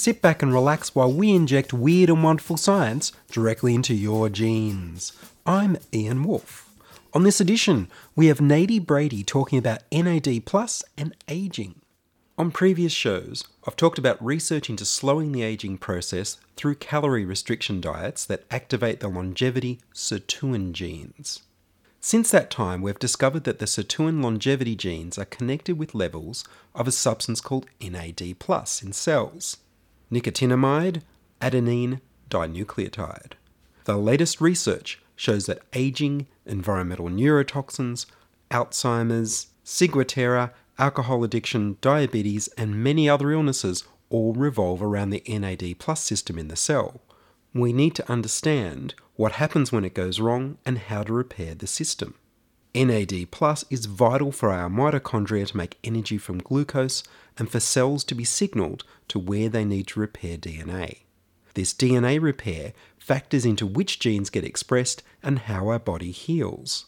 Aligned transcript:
Sit 0.00 0.22
back 0.22 0.42
and 0.42 0.50
relax 0.50 0.94
while 0.94 1.12
we 1.12 1.34
inject 1.34 1.74
weird 1.74 2.08
and 2.08 2.24
wonderful 2.24 2.56
science 2.56 3.12
directly 3.30 3.74
into 3.74 3.92
your 3.92 4.30
genes. 4.30 5.12
I'm 5.44 5.76
Ian 5.92 6.24
Wolfe. 6.24 6.70
On 7.12 7.22
this 7.22 7.38
edition, 7.38 7.86
we 8.16 8.28
have 8.28 8.38
Nady 8.38 8.80
Braidy 8.82 9.26
talking 9.26 9.58
about 9.58 9.82
NAD 9.92 10.46
plus 10.46 10.82
and 10.96 11.14
aging. 11.28 11.82
On 12.38 12.50
previous 12.50 12.94
shows, 12.94 13.44
I've 13.66 13.76
talked 13.76 13.98
about 13.98 14.24
research 14.24 14.70
into 14.70 14.86
slowing 14.86 15.32
the 15.32 15.42
aging 15.42 15.76
process 15.76 16.38
through 16.56 16.76
calorie 16.76 17.26
restriction 17.26 17.82
diets 17.82 18.24
that 18.24 18.46
activate 18.50 19.00
the 19.00 19.08
longevity 19.08 19.80
sirtuin 19.92 20.72
genes. 20.72 21.42
Since 22.00 22.30
that 22.30 22.50
time, 22.50 22.80
we've 22.80 22.98
discovered 22.98 23.44
that 23.44 23.58
the 23.58 23.66
sirtuin 23.66 24.22
longevity 24.22 24.76
genes 24.76 25.18
are 25.18 25.26
connected 25.26 25.76
with 25.76 25.94
levels 25.94 26.42
of 26.74 26.88
a 26.88 26.90
substance 26.90 27.42
called 27.42 27.66
NAD 27.82 28.38
plus 28.38 28.82
in 28.82 28.94
cells 28.94 29.58
nicotinamide 30.12 31.02
adenine 31.40 32.00
dinucleotide. 32.28 33.32
The 33.84 33.96
latest 33.96 34.40
research 34.40 35.00
shows 35.16 35.46
that 35.46 35.62
aging, 35.72 36.26
environmental 36.46 37.08
neurotoxins, 37.08 38.06
Alzheimer's, 38.50 39.48
ciguatera, 39.64 40.52
alcohol 40.78 41.22
addiction, 41.24 41.76
diabetes, 41.80 42.48
and 42.56 42.82
many 42.82 43.08
other 43.08 43.30
illnesses 43.30 43.84
all 44.08 44.32
revolve 44.32 44.82
around 44.82 45.10
the 45.10 45.22
NAD 45.28 45.78
plus 45.78 46.02
system 46.02 46.38
in 46.38 46.48
the 46.48 46.56
cell. 46.56 47.00
We 47.52 47.72
need 47.72 47.94
to 47.96 48.10
understand 48.10 48.94
what 49.16 49.32
happens 49.32 49.70
when 49.72 49.84
it 49.84 49.94
goes 49.94 50.20
wrong 50.20 50.58
and 50.64 50.78
how 50.78 51.02
to 51.02 51.12
repair 51.12 51.54
the 51.54 51.66
system. 51.66 52.14
NAD 52.74 53.32
plus 53.32 53.64
is 53.68 53.86
vital 53.86 54.30
for 54.30 54.52
our 54.52 54.68
mitochondria 54.68 55.46
to 55.48 55.56
make 55.56 55.78
energy 55.82 56.18
from 56.18 56.38
glucose 56.38 57.02
and 57.36 57.50
for 57.50 57.58
cells 57.58 58.04
to 58.04 58.14
be 58.14 58.24
signaled 58.24 58.84
to 59.08 59.18
where 59.18 59.48
they 59.48 59.64
need 59.64 59.88
to 59.88 60.00
repair 60.00 60.36
DNA. 60.36 61.00
This 61.54 61.74
DNA 61.74 62.20
repair 62.20 62.72
factors 62.96 63.44
into 63.44 63.66
which 63.66 63.98
genes 63.98 64.30
get 64.30 64.44
expressed 64.44 65.02
and 65.20 65.40
how 65.40 65.68
our 65.68 65.80
body 65.80 66.12
heals. 66.12 66.86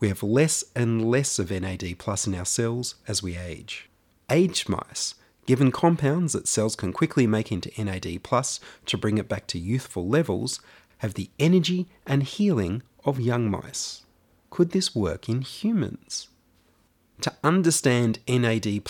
We 0.00 0.08
have 0.08 0.22
less 0.22 0.64
and 0.74 1.10
less 1.10 1.38
of 1.38 1.50
NAD 1.50 1.96
plus 1.98 2.26
in 2.26 2.34
our 2.34 2.46
cells 2.46 2.94
as 3.06 3.22
we 3.22 3.36
age. 3.36 3.90
Aged 4.30 4.68
mice, 4.68 5.14
given 5.44 5.70
compounds 5.70 6.32
that 6.32 6.48
cells 6.48 6.74
can 6.74 6.92
quickly 6.92 7.26
make 7.26 7.52
into 7.52 7.72
NAD 7.82 8.22
plus 8.22 8.60
to 8.86 8.96
bring 8.96 9.18
it 9.18 9.28
back 9.28 9.46
to 9.48 9.58
youthful 9.58 10.08
levels, 10.08 10.60
have 10.98 11.14
the 11.14 11.28
energy 11.38 11.86
and 12.06 12.22
healing 12.22 12.82
of 13.04 13.20
young 13.20 13.50
mice. 13.50 14.04
Could 14.50 14.70
this 14.70 14.94
work 14.94 15.28
in 15.28 15.42
humans? 15.42 16.28
To 17.20 17.32
understand 17.44 18.20
NAD 18.28 18.82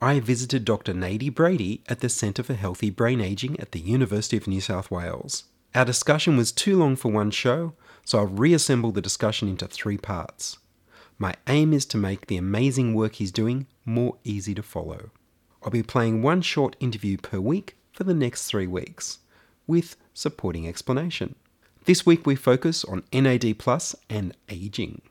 I 0.00 0.18
visited 0.18 0.64
Dr. 0.64 0.94
Nady 0.94 1.30
Braidy 1.30 1.80
at 1.88 2.00
the 2.00 2.08
Centre 2.08 2.42
for 2.42 2.54
Healthy 2.54 2.90
Brain 2.90 3.20
Aging 3.20 3.60
at 3.60 3.72
the 3.72 3.80
University 3.80 4.36
of 4.36 4.48
New 4.48 4.60
South 4.60 4.90
Wales. 4.90 5.44
Our 5.74 5.84
discussion 5.84 6.36
was 6.36 6.50
too 6.52 6.76
long 6.76 6.96
for 6.96 7.10
one 7.12 7.30
show, 7.30 7.74
so 8.04 8.20
I've 8.20 8.38
reassembled 8.38 8.94
the 8.94 9.00
discussion 9.00 9.48
into 9.48 9.66
three 9.66 9.96
parts. 9.96 10.58
My 11.18 11.34
aim 11.46 11.72
is 11.72 11.86
to 11.86 11.96
make 11.96 12.26
the 12.26 12.36
amazing 12.36 12.94
work 12.94 13.14
he's 13.14 13.30
doing 13.30 13.66
more 13.84 14.16
easy 14.24 14.54
to 14.54 14.62
follow. 14.62 15.10
I'll 15.62 15.70
be 15.70 15.82
playing 15.82 16.20
one 16.20 16.42
short 16.42 16.74
interview 16.80 17.16
per 17.16 17.38
week 17.38 17.76
for 17.92 18.04
the 18.04 18.14
next 18.14 18.46
three 18.46 18.66
weeks, 18.66 19.18
with 19.66 19.96
supporting 20.12 20.66
explanation. 20.66 21.36
This 21.84 22.06
week 22.06 22.24
we 22.24 22.36
focus 22.36 22.84
on 22.84 23.02
NAD 23.12 23.58
Plus 23.58 23.96
and 24.08 24.36
aging. 24.48 25.02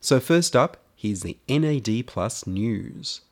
So 0.00 0.20
first 0.20 0.54
up, 0.54 0.76
here's 0.94 1.22
the 1.22 1.36
NAD 1.48 2.06
Plus 2.06 2.46
news. 2.46 3.22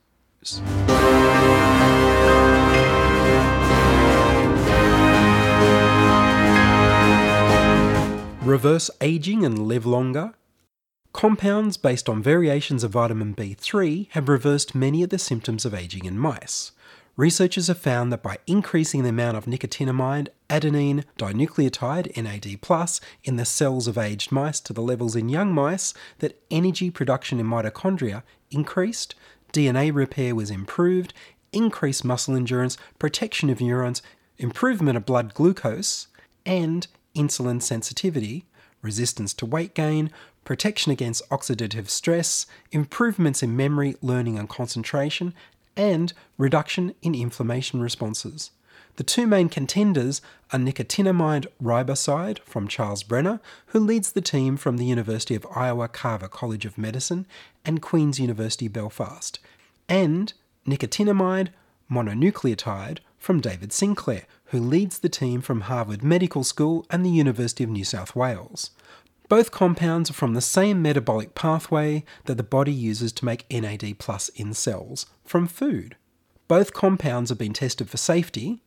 Reverse 8.44 8.90
aging 9.00 9.44
and 9.44 9.68
live 9.68 9.86
longer. 9.86 10.34
Compounds 11.12 11.76
based 11.76 12.08
on 12.08 12.20
variations 12.20 12.82
of 12.82 12.90
vitamin 12.90 13.32
B3 13.32 14.08
have 14.10 14.28
reversed 14.28 14.74
many 14.74 15.04
of 15.04 15.10
the 15.10 15.18
symptoms 15.20 15.64
of 15.64 15.72
aging 15.72 16.04
in 16.04 16.18
mice. 16.18 16.72
Researchers 17.18 17.66
have 17.66 17.78
found 17.78 18.12
that 18.12 18.22
by 18.22 18.38
increasing 18.46 19.02
the 19.02 19.08
amount 19.08 19.36
of 19.36 19.46
nicotinamide 19.46 20.28
adenine 20.48 21.02
dinucleotide 21.18 22.16
NAD+ 22.16 23.00
in 23.24 23.34
the 23.34 23.44
cells 23.44 23.88
of 23.88 23.98
aged 23.98 24.30
mice 24.30 24.60
to 24.60 24.72
the 24.72 24.80
levels 24.80 25.16
in 25.16 25.28
young 25.28 25.52
mice 25.52 25.92
that 26.20 26.40
energy 26.48 26.92
production 26.92 27.40
in 27.40 27.46
mitochondria 27.46 28.22
increased, 28.52 29.16
DNA 29.52 29.92
repair 29.92 30.32
was 30.36 30.48
improved, 30.48 31.12
increased 31.52 32.04
muscle 32.04 32.36
endurance, 32.36 32.76
protection 33.00 33.50
of 33.50 33.60
neurons, 33.60 34.00
improvement 34.36 34.96
of 34.96 35.04
blood 35.04 35.34
glucose, 35.34 36.06
and 36.46 36.86
insulin 37.16 37.60
sensitivity, 37.60 38.44
resistance 38.80 39.34
to 39.34 39.44
weight 39.44 39.74
gain, 39.74 40.12
protection 40.44 40.92
against 40.92 41.28
oxidative 41.30 41.88
stress, 41.88 42.46
improvements 42.70 43.42
in 43.42 43.56
memory, 43.56 43.96
learning, 44.02 44.38
and 44.38 44.48
concentration, 44.48 45.34
and 45.78 46.12
reduction 46.36 46.94
in 47.00 47.14
inflammation 47.14 47.80
responses. 47.80 48.50
The 48.96 49.04
two 49.04 49.28
main 49.28 49.48
contenders 49.48 50.20
are 50.52 50.58
nicotinamide 50.58 51.46
riboside 51.62 52.40
from 52.40 52.66
Charles 52.66 53.04
Brenner, 53.04 53.40
who 53.66 53.78
leads 53.78 54.10
the 54.10 54.20
team 54.20 54.56
from 54.56 54.76
the 54.76 54.84
University 54.84 55.36
of 55.36 55.46
Iowa 55.54 55.86
Carver 55.86 56.26
College 56.26 56.66
of 56.66 56.76
Medicine 56.76 57.24
and 57.64 57.80
Queen's 57.80 58.18
University 58.18 58.66
Belfast, 58.66 59.38
and 59.88 60.32
nicotinamide 60.66 61.50
mononucleotide 61.90 62.98
from 63.18 63.40
David 63.40 63.72
Sinclair, 63.72 64.26
who 64.46 64.58
leads 64.58 64.98
the 64.98 65.08
team 65.08 65.42
from 65.42 65.62
Harvard 65.62 66.02
Medical 66.02 66.42
School 66.42 66.84
and 66.90 67.06
the 67.06 67.10
University 67.10 67.62
of 67.62 67.70
New 67.70 67.84
South 67.84 68.16
Wales. 68.16 68.72
Both 69.28 69.50
compounds 69.50 70.08
are 70.08 70.14
from 70.14 70.32
the 70.32 70.40
same 70.40 70.80
metabolic 70.80 71.34
pathway 71.34 72.04
that 72.24 72.36
the 72.36 72.42
body 72.42 72.72
uses 72.72 73.12
to 73.12 73.26
make 73.26 73.44
NAD 73.50 73.98
plus 73.98 74.30
in 74.30 74.54
cells, 74.54 75.06
from 75.24 75.46
food. 75.46 75.96
Both 76.48 76.72
compounds 76.72 77.28
have 77.28 77.38
been 77.38 77.52
tested 77.52 77.90
for 77.90 77.98
safety. 77.98 78.62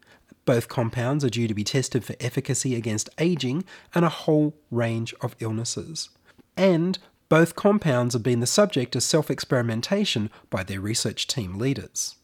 Both 0.45 0.67
compounds 0.67 1.25
are 1.25 1.31
due 1.31 1.47
to 1.47 1.55
be 1.55 1.63
tested 1.63 2.05
for 2.05 2.15
efficacy 2.19 2.75
against 2.75 3.09
aging 3.17 3.63
and 3.95 4.05
a 4.05 4.09
whole 4.09 4.55
range 4.69 5.15
of 5.21 5.35
illnesses. 5.39 6.09
And 6.55 6.99
both 7.27 7.55
compounds 7.55 8.13
have 8.13 8.23
been 8.23 8.39
the 8.39 8.45
subject 8.45 8.95
of 8.95 9.01
self 9.01 9.31
experimentation 9.31 10.29
by 10.51 10.63
their 10.63 10.81
research 10.81 11.25
team 11.25 11.57
leaders. 11.57 12.17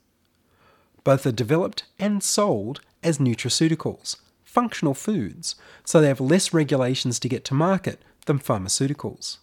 Both 1.04 1.26
are 1.26 1.32
developed 1.32 1.86
and 1.98 2.22
sold 2.22 2.82
as 3.02 3.18
nutraceuticals, 3.18 4.18
functional 4.44 4.94
foods, 4.94 5.56
so 5.84 6.02
they 6.02 6.08
have 6.10 6.20
less 6.20 6.54
regulations 6.54 7.20
to 7.20 7.30
get 7.30 7.46
to 7.46 7.54
market 7.56 8.02
than 8.28 8.40
pharmaceuticals. 8.40 9.40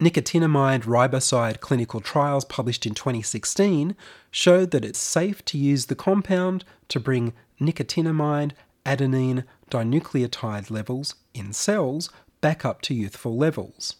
Nicotinamide 0.00 0.84
riboside 0.84 1.60
clinical 1.60 2.00
trials 2.00 2.44
published 2.44 2.86
in 2.86 2.94
2016 2.94 3.96
showed 4.30 4.70
that 4.70 4.84
it's 4.84 4.98
safe 4.98 5.44
to 5.44 5.58
use 5.58 5.86
the 5.86 5.96
compound 5.96 6.64
to 6.88 7.00
bring 7.00 7.32
nicotinamide 7.60 8.52
adenine 8.86 9.44
dinucleotide 9.70 10.70
levels 10.70 11.16
in 11.34 11.52
cells 11.52 12.10
back 12.40 12.64
up 12.64 12.80
to 12.82 12.94
youthful 12.94 13.36
levels. 13.36 13.96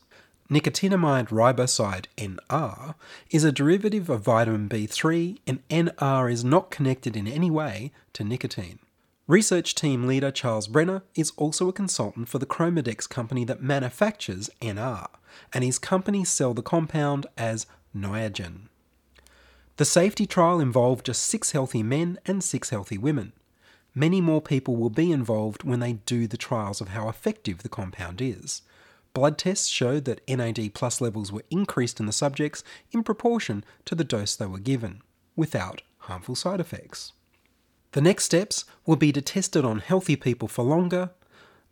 Nicotinamide 0.50 1.28
riboside 1.28 2.06
NR 2.16 2.94
is 3.30 3.44
a 3.44 3.52
derivative 3.52 4.08
of 4.08 4.22
vitamin 4.22 4.68
B3 4.68 5.38
and 5.46 5.68
NR 5.68 6.32
is 6.32 6.42
not 6.42 6.70
connected 6.70 7.16
in 7.16 7.26
any 7.26 7.50
way 7.50 7.92
to 8.14 8.24
nicotine. 8.24 8.78
Research 9.28 9.74
team 9.74 10.06
leader 10.06 10.30
Charles 10.30 10.68
Brenner 10.68 11.02
is 11.14 11.34
also 11.36 11.68
a 11.68 11.72
consultant 11.72 12.30
for 12.30 12.38
the 12.38 12.46
Chromadex 12.46 13.06
company 13.06 13.44
that 13.44 13.62
manufactures 13.62 14.48
NR, 14.62 15.06
and 15.52 15.62
his 15.62 15.78
companies 15.78 16.30
sell 16.30 16.54
the 16.54 16.62
compound 16.62 17.26
as 17.36 17.66
Niagen. 17.94 18.68
The 19.76 19.84
safety 19.84 20.24
trial 20.24 20.60
involved 20.60 21.04
just 21.04 21.24
six 21.24 21.52
healthy 21.52 21.82
men 21.82 22.18
and 22.24 22.42
six 22.42 22.70
healthy 22.70 22.96
women. 22.96 23.34
Many 23.94 24.22
more 24.22 24.40
people 24.40 24.76
will 24.76 24.88
be 24.88 25.12
involved 25.12 25.62
when 25.62 25.80
they 25.80 25.92
do 25.92 26.26
the 26.26 26.38
trials 26.38 26.80
of 26.80 26.88
how 26.88 27.10
effective 27.10 27.58
the 27.58 27.68
compound 27.68 28.22
is. 28.22 28.62
Blood 29.12 29.36
tests 29.36 29.68
showed 29.68 30.06
that 30.06 30.26
NAD 30.26 30.72
plus 30.72 31.02
levels 31.02 31.30
were 31.30 31.44
increased 31.50 32.00
in 32.00 32.06
the 32.06 32.12
subjects 32.12 32.64
in 32.92 33.02
proportion 33.02 33.62
to 33.84 33.94
the 33.94 34.04
dose 34.04 34.34
they 34.34 34.46
were 34.46 34.58
given, 34.58 35.02
without 35.36 35.82
harmful 35.98 36.34
side 36.34 36.60
effects. 36.60 37.12
The 37.92 38.00
next 38.00 38.24
steps 38.24 38.64
will 38.84 38.96
be 38.96 39.12
to 39.12 39.22
test 39.22 39.56
it 39.56 39.64
on 39.64 39.78
healthy 39.78 40.16
people 40.16 40.48
for 40.48 40.62
longer 40.62 41.10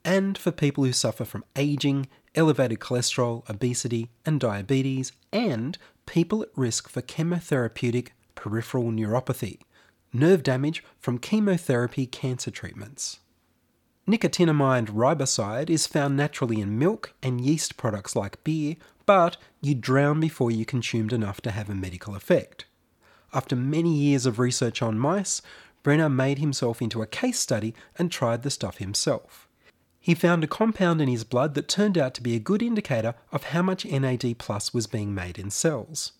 and 0.05 0.39
for 0.39 0.51
people 0.51 0.85
who 0.85 0.93
suffer 0.93 1.25
from 1.25 1.45
aging, 1.57 2.09
elevated 2.35 2.79
cholesterol, 2.79 3.49
obesity, 3.51 4.11
and 4.25 4.41
diabetes, 4.41 5.13
and 5.33 5.77
people 6.07 6.43
at 6.43 6.49
risk 6.57 6.89
for 6.89 7.03
chemotherapeutic 7.03 8.09
peripheral 8.35 8.93
neuropathy, 8.93 9.59
nerve 10.13 10.43
damage 10.43 10.83
from 10.99 11.19
chemotherapy 11.19 12.07
cancer 12.07 12.51
treatments. 12.51 13.19
Nicotinamide 14.09 14.87
riboside 14.87 15.69
is 15.69 15.89
found 15.89 16.17
naturally 16.17 16.61
in 16.61 16.79
milk 16.79 17.13
and 17.23 17.41
yeast 17.41 17.77
products 17.77 18.15
like 18.15 18.43
beer, 18.45 18.77
but 19.05 19.37
you 19.61 19.75
drown 19.75 20.21
before 20.21 20.51
you 20.51 20.65
consumed 20.65 21.13
enough 21.13 21.41
to 21.41 21.51
have 21.51 21.69
a 21.69 21.75
medical 21.75 22.15
effect. 22.15 22.67
After 23.35 23.57
many 23.57 23.93
years 23.93 24.25
of 24.25 24.39
research 24.39 24.81
on 24.81 24.97
mice, 24.99 25.43
Brenner 25.87 26.09
made 26.09 26.41
himself 26.41 26.83
into 26.83 27.01
a 27.01 27.07
case 27.07 27.39
study 27.39 27.73
and 27.97 28.11
tried 28.11 28.43
the 28.43 28.51
stuff 28.51 28.79
himself. 28.79 29.47
He 30.01 30.17
found 30.17 30.43
a 30.43 30.49
compound 30.49 31.01
in 31.01 31.07
his 31.07 31.23
blood 31.23 31.55
that 31.55 31.69
turned 31.69 31.97
out 31.97 32.13
to 32.15 32.23
be 32.25 32.35
a 32.35 32.41
good 32.41 32.61
indicator 32.61 33.15
of 33.31 33.45
how 33.45 33.63
much 33.63 33.87
NAD 33.87 34.37
plus 34.37 34.75
was 34.75 34.89
being 34.89 35.15
made 35.15 35.39
in 35.39 35.49
cells. 35.49 36.11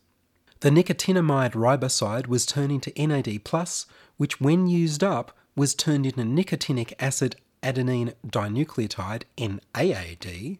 The 0.61 0.71
nicotinamide 0.71 1.55
riboside 1.55 2.29
was 2.29 2.47
turned 2.47 2.71
into 2.71 2.93
NAD 2.97 3.43
plus, 3.43 3.87
which 4.19 4.41
when 4.41 4.69
used 4.69 5.03
up 5.03 5.37
was 5.57 5.75
turned 5.75 6.07
into 6.07 6.23
nicotinic 6.23 6.93
acid 7.01 7.35
adenine 7.61 8.15
dinucleotide 8.25 9.25
NAAD, 9.37 10.59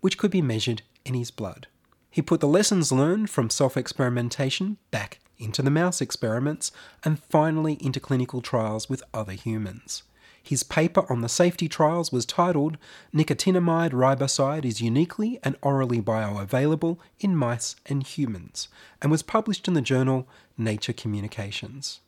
which 0.00 0.16
could 0.16 0.30
be 0.30 0.40
measured 0.40 0.80
in 1.04 1.12
his 1.12 1.30
blood. 1.30 1.66
He 2.10 2.22
put 2.22 2.40
the 2.40 2.48
lessons 2.48 2.90
learned 2.90 3.28
from 3.28 3.50
self 3.50 3.76
experimentation 3.76 4.78
back 4.90 5.18
into 5.38 5.62
the 5.62 5.70
mouse 5.70 6.00
experiments 6.00 6.72
and 7.04 7.22
finally 7.22 7.74
into 7.74 8.00
clinical 8.00 8.40
trials 8.40 8.88
with 8.88 9.02
other 9.14 9.32
humans. 9.32 10.02
His 10.42 10.62
paper 10.62 11.04
on 11.12 11.20
the 11.20 11.28
safety 11.28 11.68
trials 11.68 12.10
was 12.10 12.24
titled 12.24 12.78
Nicotinamide 13.14 13.92
Riboside 13.92 14.64
is 14.64 14.80
uniquely 14.80 15.38
and 15.42 15.56
orally 15.60 16.00
bioavailable 16.00 16.96
in 17.20 17.36
mice 17.36 17.76
and 17.84 18.02
humans 18.02 18.68
and 19.02 19.10
was 19.10 19.22
published 19.22 19.68
in 19.68 19.74
the 19.74 19.82
journal 19.82 20.26
Nature 20.56 20.94
Communications. 20.94 22.00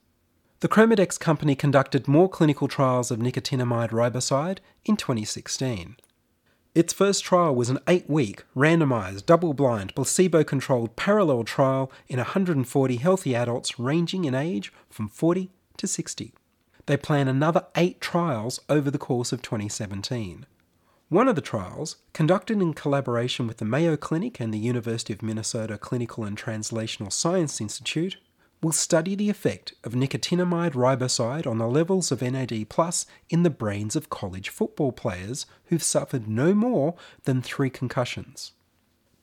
The 0.61 0.69
Chromadex 0.69 1.19
company 1.19 1.55
conducted 1.55 2.09
more 2.09 2.29
clinical 2.29 2.69
trials 2.69 3.11
of 3.11 3.19
nicotinamide 3.19 3.91
riboside 3.91 4.59
in 4.85 4.97
2016. 4.97 5.97
Its 6.73 6.93
first 6.93 7.25
trial 7.25 7.53
was 7.53 7.69
an 7.69 7.81
eight 7.89 8.09
week, 8.09 8.45
randomised, 8.55 9.27
double 9.27 9.55
blind, 9.55 9.93
placebo 9.97 10.45
controlled 10.45 10.95
parallel 10.95 11.43
trial 11.43 11.91
in 12.07 12.19
140 12.19 12.97
healthy 12.97 13.35
adults 13.35 13.79
ranging 13.81 14.25
in 14.25 14.37
age 14.37 14.73
from 14.89 15.09
40 15.09 15.51
to 15.77 15.87
60. 15.89 16.33
They 16.87 16.97
plan 16.97 17.27
another 17.27 17.67
eight 17.75 18.01
trials 18.01 18.61
over 18.69 18.89
the 18.89 18.99
course 18.99 19.33
of 19.33 19.43
2017. 19.43 20.47
One 21.09 21.27
of 21.27 21.35
the 21.35 21.41
trials, 21.41 21.97
conducted 22.13 22.63
in 22.63 22.73
collaboration 22.75 23.49
with 23.49 23.57
the 23.57 23.65
Mayo 23.65 23.97
Clinic 23.97 24.39
and 24.39 24.55
the 24.55 24.59
University 24.59 25.13
of 25.13 25.23
Minnesota 25.23 25.77
Clinical 25.77 26.23
and 26.23 26.39
Translational 26.39 27.13
Science 27.13 27.61
Institute, 27.61 28.17
will 28.63 28.73
study 28.73 29.15
the 29.15 29.31
effect 29.31 29.73
of 29.85 29.93
nicotinamide 29.93 30.73
riboside 30.73 31.47
on 31.47 31.59
the 31.59 31.69
levels 31.69 32.13
of 32.13 32.23
NAD 32.23 32.69
plus 32.69 33.07
in 33.29 33.43
the 33.43 33.51
brains 33.51 33.97
of 33.97 34.11
college 34.11 34.49
football 34.49 34.93
players 34.93 35.47
who've 35.67 35.83
suffered 35.83 36.29
no 36.29 36.53
more 36.53 36.95
than 37.25 37.41
three 37.41 37.71
concussions. 37.71 38.53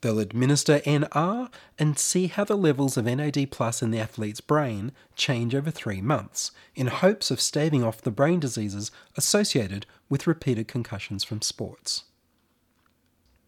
They'll 0.00 0.20
administer 0.20 0.78
NR 0.80 1.50
and 1.78 1.98
see 1.98 2.28
how 2.28 2.44
the 2.44 2.56
levels 2.56 2.96
of 2.96 3.04
NAD 3.04 3.50
plus 3.50 3.82
in 3.82 3.90
the 3.90 3.98
athlete's 3.98 4.40
brain 4.40 4.92
change 5.16 5.54
over 5.54 5.70
three 5.70 6.00
months, 6.00 6.52
in 6.74 6.86
hopes 6.86 7.30
of 7.30 7.40
staving 7.40 7.82
off 7.82 8.00
the 8.00 8.12
brain 8.12 8.38
diseases 8.38 8.92
associated 9.16 9.86
with 10.08 10.28
repeated 10.28 10.68
concussions 10.68 11.24
from 11.24 11.42
sports. 11.42 12.04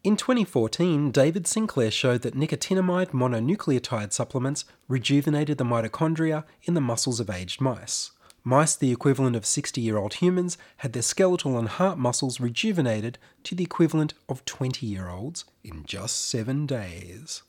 In 0.03 0.17
2014, 0.17 1.11
David 1.11 1.47
Sinclair 1.47 1.91
showed 1.91 2.23
that 2.23 2.35
nicotinamide 2.35 3.11
mononucleotide 3.11 4.15
supplements 4.15 4.65
rejuvenated 4.89 5.59
the 5.59 5.65
mitochondria 5.65 6.45
in 6.63 6.73
the 6.73 6.81
muscles 6.81 7.21
of 7.21 7.29
aged 7.29 7.61
mice. 7.61 8.11
Mice, 8.43 8.75
the 8.75 8.93
equivalent 8.93 9.37
of 9.37 9.45
60 9.45 9.79
year 9.79 9.99
old 9.99 10.15
humans, 10.15 10.57
had 10.79 10.95
their 10.95 11.03
skeletal 11.03 11.59
and 11.59 11.69
heart 11.69 11.99
muscles 11.99 12.41
rejuvenated 12.41 13.19
to 13.45 13.55
the 13.55 13.65
equivalent 13.65 14.15
of 14.27 14.43
20 14.47 14.87
year 14.87 15.11
olds 15.11 15.45
in 15.63 15.85
just 15.85 16.27
seven 16.27 16.65
days. 16.65 17.43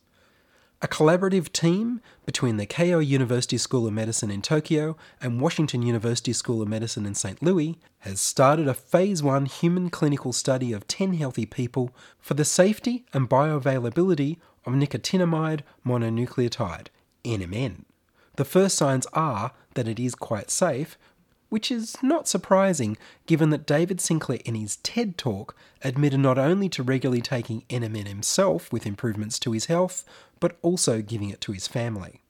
A 0.84 0.88
collaborative 0.88 1.52
team 1.52 2.02
between 2.26 2.58
the 2.58 2.66
Keio 2.66 3.06
University 3.06 3.60
School 3.60 3.86
of 3.86 3.94
Medicine 3.94 4.32
in 4.32 4.42
Tokyo 4.42 4.98
and 5.22 5.40
Washington 5.40 5.84
University 5.84 6.34
School 6.34 6.60
of 6.60 6.68
Medicine 6.68 7.06
in 7.06 7.14
St. 7.14 7.40
Louis 7.44 7.78
has 8.00 8.20
started 8.20 8.68
a 8.68 8.74
phase 8.74 9.22
1 9.22 9.46
human 9.46 9.92
clinical 9.92 10.34
study 10.34 10.74
of 10.74 10.88
10 10.88 11.14
healthy 11.14 11.46
people 11.46 11.94
for 12.18 12.34
the 12.34 12.44
safety 12.44 13.06
and 13.14 13.30
bioavailability 13.30 14.38
of 14.66 14.74
nicotinamide 14.74 15.62
mononucleotide, 15.86 16.88
NMN. 17.24 17.84
The 18.38 18.46
first 18.46 18.76
signs 18.76 19.06
are 19.14 19.52
that 19.76 19.88
it 19.88 20.00
is 20.00 20.16
quite 20.16 20.50
safe, 20.50 20.98
which 21.52 21.70
is 21.70 22.02
not 22.02 22.30
surprising 22.30 22.98
given 23.26 23.50
that 23.50 23.68
David 23.68 24.00
Sinclair 24.00 24.40
in 24.46 24.56
his 24.56 24.78
TED 24.78 25.18
talk 25.18 25.54
admitted 25.84 26.22
not 26.22 26.38
only 26.38 26.70
to 26.70 26.82
regularly 26.82 27.22
taking 27.22 27.64
NMN 27.70 28.08
himself 28.08 28.72
with 28.72 28.86
improvements 28.86 29.38
to 29.40 29.52
his 29.52 29.66
health, 29.66 30.06
but 30.40 30.58
also 30.62 31.02
giving 31.02 31.30
it 31.30 31.42
to 31.42 31.52
his 31.52 31.68
family. 31.68 32.22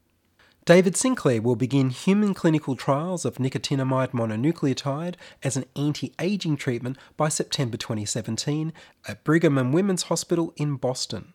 David 0.66 0.98
Sinclair 0.98 1.40
will 1.40 1.56
begin 1.56 1.92
human 1.92 2.34
clinical 2.34 2.76
trials 2.76 3.24
of 3.24 3.36
nicotinamide 3.36 4.10
mononucleotide 4.10 5.16
as 5.44 5.56
an 5.56 5.66
anti 5.76 6.14
aging 6.18 6.58
treatment 6.58 6.98
by 7.16 7.30
September 7.30 7.78
2017 7.78 8.74
at 9.08 9.24
Brigham 9.24 9.60
and 9.60 9.72
Women's 9.72 10.04
Hospital 10.04 10.52
in 10.58 10.78
Boston. 10.78 11.34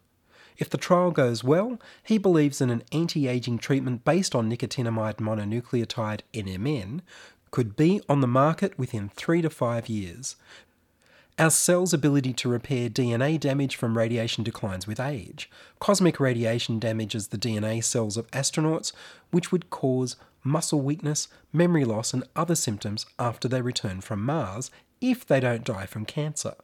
If 0.58 0.70
the 0.70 0.78
trial 0.78 1.10
goes 1.10 1.44
well, 1.44 1.78
he 2.02 2.18
believes 2.18 2.58
that 2.58 2.70
an 2.70 2.82
anti 2.90 3.28
aging 3.28 3.58
treatment 3.58 4.04
based 4.04 4.34
on 4.34 4.50
nicotinamide 4.50 5.16
mononucleotide 5.16 6.20
NMN 6.32 7.00
could 7.50 7.76
be 7.76 8.00
on 8.08 8.20
the 8.20 8.26
market 8.26 8.78
within 8.78 9.08
three 9.08 9.42
to 9.42 9.50
five 9.50 9.88
years. 9.88 10.36
Our 11.38 11.50
cell's 11.50 11.92
ability 11.92 12.32
to 12.34 12.48
repair 12.48 12.88
DNA 12.88 13.38
damage 13.38 13.76
from 13.76 13.98
radiation 13.98 14.42
declines 14.42 14.86
with 14.86 14.98
age. 14.98 15.50
Cosmic 15.80 16.18
radiation 16.18 16.78
damages 16.78 17.28
the 17.28 17.36
DNA 17.36 17.84
cells 17.84 18.16
of 18.16 18.30
astronauts, 18.30 18.92
which 19.30 19.52
would 19.52 19.68
cause 19.68 20.16
muscle 20.42 20.80
weakness, 20.80 21.28
memory 21.52 21.84
loss, 21.84 22.14
and 22.14 22.24
other 22.34 22.54
symptoms 22.54 23.04
after 23.18 23.48
they 23.48 23.60
return 23.60 24.00
from 24.00 24.24
Mars 24.24 24.70
if 25.02 25.26
they 25.26 25.40
don't 25.40 25.64
die 25.64 25.84
from 25.84 26.06
cancer. 26.06 26.54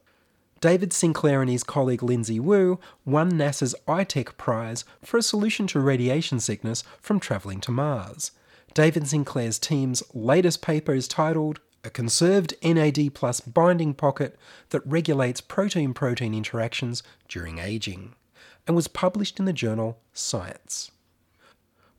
David 0.59 0.93
Sinclair 0.93 1.41
and 1.41 1.51
his 1.51 1.63
colleague 1.63 2.01
Lindsay 2.01 2.39
Wu 2.39 2.79
won 3.05 3.33
NASA's 3.33 3.75
iTech 3.87 4.37
Prize 4.37 4.85
for 5.03 5.17
a 5.17 5.21
solution 5.21 5.67
to 5.67 5.79
radiation 5.79 6.39
sickness 6.39 6.83
from 7.01 7.19
travelling 7.19 7.59
to 7.61 7.71
Mars. 7.71 8.31
David 8.73 9.07
Sinclair's 9.07 9.59
team's 9.59 10.01
latest 10.15 10.63
paper 10.63 10.93
is 10.93 11.07
titled 11.07 11.59
A 11.83 11.91
Conserved 11.91 12.55
NAD 12.63 13.13
Plus 13.13 13.39
Binding 13.39 13.93
Pocket 13.93 14.35
That 14.69 14.81
Regulates 14.83 15.41
Protein 15.41 15.93
Protein 15.93 16.33
Interactions 16.33 17.03
During 17.27 17.59
Aging, 17.59 18.15
and 18.65 18.75
was 18.75 18.87
published 18.87 19.37
in 19.37 19.45
the 19.45 19.53
journal 19.53 19.99
Science. 20.11 20.89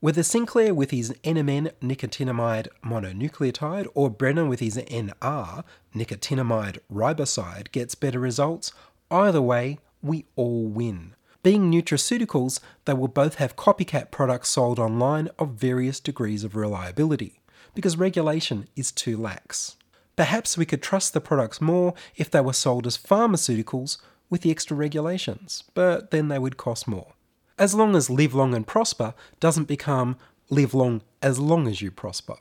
Whether 0.01 0.21
Sinclair 0.21 0.73
with 0.73 0.91
his 0.91 1.11
NMN 1.23 1.71
nicotinamide 1.81 2.67
mononucleotide 2.83 3.87
or 3.93 4.09
Brenner 4.09 4.45
with 4.45 4.59
his 4.59 4.75
NR 4.75 5.63
nicotinamide 5.95 6.79
riboside 6.91 7.71
gets 7.71 7.95
better 7.95 8.19
results, 8.19 8.73
either 9.09 9.41
way, 9.41 9.79
we 10.01 10.25
all 10.35 10.65
win. 10.65 11.15
Being 11.45 11.71
nutraceuticals, 11.71 12.59
they 12.85 12.95
will 12.95 13.07
both 13.07 13.35
have 13.35 13.55
copycat 13.55 14.09
products 14.09 14.49
sold 14.49 14.79
online 14.79 15.29
of 15.37 15.49
various 15.51 15.99
degrees 15.99 16.43
of 16.43 16.55
reliability, 16.55 17.39
because 17.75 17.97
regulation 17.97 18.67
is 18.75 18.91
too 18.91 19.15
lax. 19.15 19.75
Perhaps 20.15 20.57
we 20.57 20.65
could 20.65 20.81
trust 20.81 21.13
the 21.13 21.21
products 21.21 21.61
more 21.61 21.93
if 22.15 22.31
they 22.31 22.41
were 22.41 22.51
sold 22.51 22.87
as 22.87 22.97
pharmaceuticals 22.97 23.99
with 24.27 24.41
the 24.41 24.49
extra 24.49 24.75
regulations, 24.75 25.63
but 25.75 26.09
then 26.09 26.29
they 26.29 26.39
would 26.39 26.57
cost 26.57 26.87
more. 26.87 27.13
As 27.59 27.75
long 27.75 27.95
as 27.95 28.09
live 28.09 28.33
long 28.33 28.55
and 28.55 28.65
prosper 28.65 29.13
doesn't 29.39 29.67
become 29.67 30.17
live 30.49 30.73
long 30.73 31.03
as 31.21 31.37
long 31.37 31.67
as 31.67 31.79
you 31.79 31.91
prosper. 31.91 32.37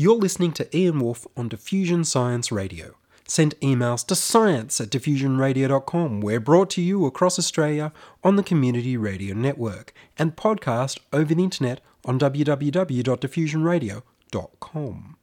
You're 0.00 0.14
listening 0.14 0.52
to 0.52 0.76
Ian 0.76 1.00
Wolfe 1.00 1.26
on 1.36 1.48
Diffusion 1.48 2.04
Science 2.04 2.52
Radio. 2.52 2.94
send 3.26 3.58
emails 3.58 4.06
to 4.06 4.14
science 4.14 4.80
at 4.80 4.90
diffusionradio.com. 4.90 6.20
We're 6.20 6.38
brought 6.38 6.70
to 6.70 6.80
you 6.80 7.04
across 7.04 7.36
Australia 7.36 7.92
on 8.22 8.36
the 8.36 8.44
Community 8.44 8.96
Radio 8.96 9.34
Network 9.34 9.92
and 10.16 10.36
podcast 10.36 11.00
over 11.12 11.34
the 11.34 11.42
internet 11.42 11.80
on 12.04 12.16
www.diffusionradio.com. 12.16 15.16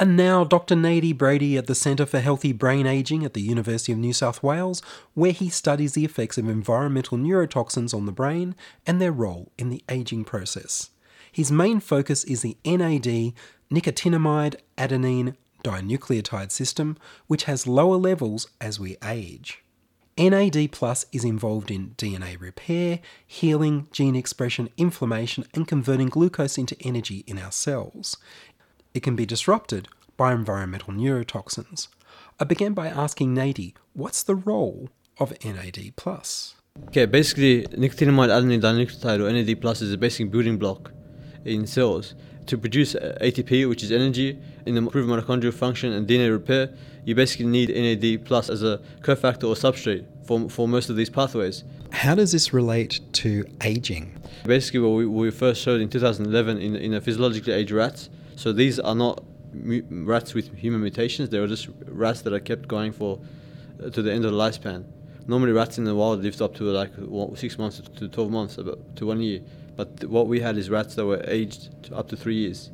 And 0.00 0.16
now, 0.16 0.42
Dr. 0.42 0.74
Nady 0.74 1.16
Braidy 1.16 1.56
at 1.56 1.68
the 1.68 1.76
Centre 1.76 2.06
for 2.06 2.18
Healthy 2.18 2.50
Brain 2.50 2.88
Aging 2.88 3.24
at 3.24 3.34
the 3.34 3.40
University 3.40 3.92
of 3.92 3.98
New 3.98 4.12
South 4.12 4.42
Wales, 4.42 4.82
where 5.14 5.30
he 5.30 5.48
studies 5.48 5.92
the 5.92 6.04
effects 6.04 6.38
of 6.38 6.48
environmental 6.48 7.16
neurotoxins 7.16 7.94
on 7.94 8.06
the 8.06 8.12
brain 8.12 8.56
and 8.84 9.00
their 9.00 9.12
role 9.12 9.52
in 9.56 9.70
the 9.70 9.84
aging 9.88 10.24
process. 10.24 10.90
His 11.32 11.52
main 11.52 11.78
focus 11.78 12.24
is 12.24 12.42
the 12.42 12.56
NAD 12.64 13.32
nicotinamide 13.72 14.56
adenine 14.76 15.36
dinucleotide 15.62 16.50
system, 16.50 16.96
which 17.26 17.44
has 17.44 17.66
lower 17.66 17.96
levels 17.96 18.48
as 18.60 18.80
we 18.80 18.96
age. 19.04 19.62
NAD 20.18 20.72
plus 20.72 21.06
is 21.12 21.24
involved 21.24 21.70
in 21.70 21.94
DNA 21.96 22.38
repair, 22.38 23.00
healing, 23.26 23.88
gene 23.90 24.16
expression, 24.16 24.68
inflammation, 24.76 25.46
and 25.54 25.66
converting 25.66 26.08
glucose 26.08 26.58
into 26.58 26.76
energy 26.82 27.24
in 27.26 27.38
our 27.38 27.52
cells. 27.52 28.16
It 28.92 29.02
can 29.02 29.16
be 29.16 29.24
disrupted 29.24 29.88
by 30.16 30.32
environmental 30.32 30.92
neurotoxins. 30.92 31.88
I 32.38 32.44
began 32.44 32.74
by 32.74 32.88
asking 32.88 33.34
Nady, 33.34 33.74
what's 33.94 34.22
the 34.22 34.34
role 34.34 34.90
of 35.18 35.32
NAD 35.44 35.94
plus? 35.96 36.54
Okay, 36.88 37.06
basically, 37.06 37.62
nicotinamide 37.68 38.28
adenine 38.28 38.60
dinucleotide 38.60 39.20
or 39.20 39.32
NAD 39.32 39.60
plus 39.60 39.80
is 39.80 39.92
a 39.92 39.98
basic 39.98 40.30
building 40.30 40.58
block 40.58 40.92
in 41.44 41.66
cells. 41.66 42.14
To 42.50 42.58
produce 42.58 42.94
ATP, 42.94 43.68
which 43.68 43.84
is 43.84 43.92
energy, 43.92 44.36
in 44.66 44.74
the 44.74 44.80
improved 44.80 45.08
mitochondrial 45.08 45.54
function 45.54 45.92
and 45.92 46.04
DNA 46.04 46.32
repair, 46.32 46.70
you 47.04 47.14
basically 47.14 47.46
need 47.46 47.68
NAD 47.68 48.24
plus 48.24 48.50
as 48.50 48.64
a 48.64 48.80
cofactor 49.02 49.44
or 49.44 49.54
substrate 49.54 50.04
for, 50.24 50.50
for 50.50 50.66
most 50.66 50.90
of 50.90 50.96
these 50.96 51.08
pathways. 51.08 51.62
How 51.92 52.16
does 52.16 52.32
this 52.32 52.52
relate 52.52 52.98
to 53.12 53.44
aging? 53.62 54.20
Basically, 54.44 54.80
what 54.80 54.96
we, 54.96 55.06
we 55.06 55.30
first 55.30 55.62
showed 55.62 55.80
in 55.80 55.88
2011 55.88 56.58
in, 56.58 56.74
in 56.74 56.94
a 56.94 57.00
physiologically 57.00 57.52
aged 57.52 57.70
rats. 57.70 58.10
So 58.34 58.52
these 58.52 58.80
are 58.80 58.96
not 58.96 59.22
mu- 59.52 59.84
rats 59.88 60.34
with 60.34 60.52
human 60.56 60.80
mutations; 60.80 61.28
they 61.28 61.38
were 61.38 61.46
just 61.46 61.68
rats 61.86 62.22
that 62.22 62.32
are 62.32 62.40
kept 62.40 62.66
going 62.66 62.90
for 62.90 63.20
uh, 63.80 63.90
to 63.90 64.02
the 64.02 64.12
end 64.12 64.24
of 64.24 64.32
the 64.32 64.36
lifespan. 64.36 64.86
Normally, 65.28 65.52
rats 65.52 65.78
in 65.78 65.84
the 65.84 65.94
wild 65.94 66.24
lived 66.24 66.42
up 66.42 66.56
to 66.56 66.64
like 66.64 66.90
six 67.36 67.58
months 67.58 67.80
to 67.80 68.08
12 68.08 68.28
months, 68.28 68.58
about 68.58 68.96
to 68.96 69.06
one 69.06 69.20
year. 69.20 69.40
But 69.80 70.04
what 70.10 70.26
we 70.26 70.40
had 70.40 70.58
is 70.58 70.68
rats 70.68 70.94
that 70.96 71.06
were 71.06 71.24
aged 71.26 71.90
up 71.90 72.06
to 72.08 72.16
three 72.16 72.34
years. 72.34 72.70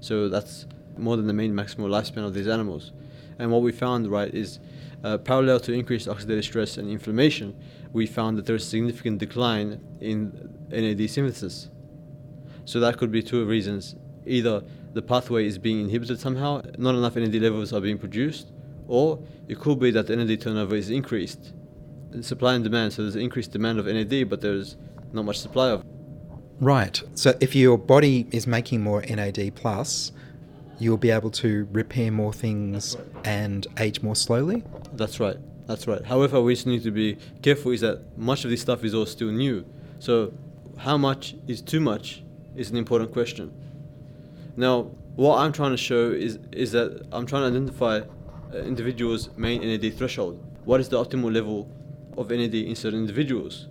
So 0.00 0.28
that's 0.28 0.66
more 0.98 1.16
than 1.16 1.28
the 1.28 1.32
main 1.32 1.52
maximal 1.54 1.88
lifespan 1.88 2.26
of 2.26 2.34
these 2.34 2.48
animals. 2.48 2.90
And 3.38 3.52
what 3.52 3.62
we 3.62 3.70
found, 3.70 4.08
right, 4.08 4.34
is 4.34 4.58
uh, 5.04 5.18
parallel 5.18 5.60
to 5.60 5.72
increased 5.72 6.08
oxidative 6.08 6.42
stress 6.42 6.76
and 6.76 6.90
inflammation, 6.90 7.56
we 7.92 8.04
found 8.04 8.36
that 8.36 8.46
there's 8.46 8.64
a 8.64 8.68
significant 8.68 9.18
decline 9.18 9.80
in 10.00 10.50
NAD 10.70 11.08
synthesis. 11.08 11.68
So 12.64 12.80
that 12.80 12.98
could 12.98 13.12
be 13.12 13.22
two 13.22 13.44
reasons. 13.44 13.94
Either 14.26 14.64
the 14.92 15.02
pathway 15.02 15.46
is 15.46 15.56
being 15.56 15.78
inhibited 15.78 16.18
somehow, 16.18 16.62
not 16.78 16.96
enough 16.96 17.14
NAD 17.14 17.36
levels 17.36 17.72
are 17.72 17.80
being 17.80 17.96
produced, 17.96 18.50
or 18.88 19.22
it 19.46 19.60
could 19.60 19.78
be 19.78 19.92
that 19.92 20.08
the 20.08 20.16
NAD 20.16 20.40
turnover 20.40 20.74
is 20.74 20.90
increased. 20.90 21.52
Supply 22.22 22.54
and 22.54 22.64
demand, 22.64 22.92
so 22.92 23.02
there's 23.02 23.14
increased 23.14 23.52
demand 23.52 23.78
of 23.78 23.86
NAD, 23.86 24.28
but 24.28 24.40
there's 24.40 24.76
not 25.12 25.24
much 25.24 25.38
supply 25.38 25.68
of. 25.68 25.84
Right. 26.60 27.02
So 27.14 27.36
if 27.40 27.54
your 27.54 27.78
body 27.78 28.26
is 28.32 28.46
making 28.46 28.82
more 28.82 29.00
NAD 29.00 29.54
plus, 29.54 30.12
you'll 30.78 30.98
be 30.98 31.10
able 31.10 31.30
to 31.30 31.66
repair 31.72 32.10
more 32.10 32.32
things 32.34 32.96
and 33.24 33.66
age 33.78 34.02
more 34.02 34.14
slowly. 34.14 34.62
That's 34.92 35.18
right. 35.20 35.36
That's 35.66 35.86
right. 35.86 36.04
However, 36.04 36.40
we 36.42 36.54
just 36.54 36.66
need 36.66 36.82
to 36.82 36.90
be 36.90 37.16
careful 37.42 37.72
is 37.72 37.80
that 37.80 38.02
much 38.18 38.44
of 38.44 38.50
this 38.50 38.60
stuff 38.60 38.84
is 38.84 38.94
all 38.94 39.06
still 39.06 39.30
new. 39.30 39.64
So, 40.00 40.34
how 40.76 40.98
much 40.98 41.34
is 41.46 41.62
too 41.62 41.80
much 41.80 42.22
is 42.56 42.70
an 42.70 42.76
important 42.76 43.12
question. 43.12 43.52
Now, 44.56 44.90
what 45.16 45.38
I'm 45.38 45.52
trying 45.52 45.70
to 45.70 45.76
show 45.76 46.10
is 46.10 46.38
is 46.52 46.72
that 46.72 47.06
I'm 47.12 47.24
trying 47.24 47.42
to 47.42 47.48
identify 47.48 48.00
uh, 48.52 48.58
individuals' 48.58 49.30
main 49.36 49.60
NAD 49.60 49.96
threshold. 49.96 50.42
What 50.64 50.80
is 50.80 50.88
the 50.88 51.02
optimal 51.02 51.32
level 51.32 51.70
of 52.16 52.30
NAD 52.30 52.54
in 52.54 52.74
certain 52.74 53.00
individuals? 53.00 53.68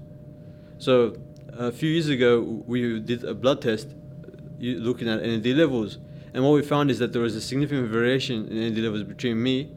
So, 0.78 1.18
a 1.58 1.72
few 1.72 1.90
years 1.90 2.10
ago, 2.10 2.64
we 2.68 3.00
did 3.00 3.24
a 3.24 3.34
blood 3.34 3.62
test 3.62 3.88
uh, 3.88 4.30
looking 4.60 5.08
at 5.08 5.22
NAD 5.22 5.46
levels, 5.48 5.98
and 6.34 6.44
what 6.44 6.54
we 6.54 6.62
found 6.62 6.92
is 6.92 7.00
that 7.00 7.14
there 7.14 7.22
was 7.22 7.36
a 7.36 7.42
significant 7.42 7.88
variation 7.90 8.48
in 8.48 8.60
NAD 8.60 8.78
levels 8.78 9.04
between 9.04 9.42
me 9.42 9.72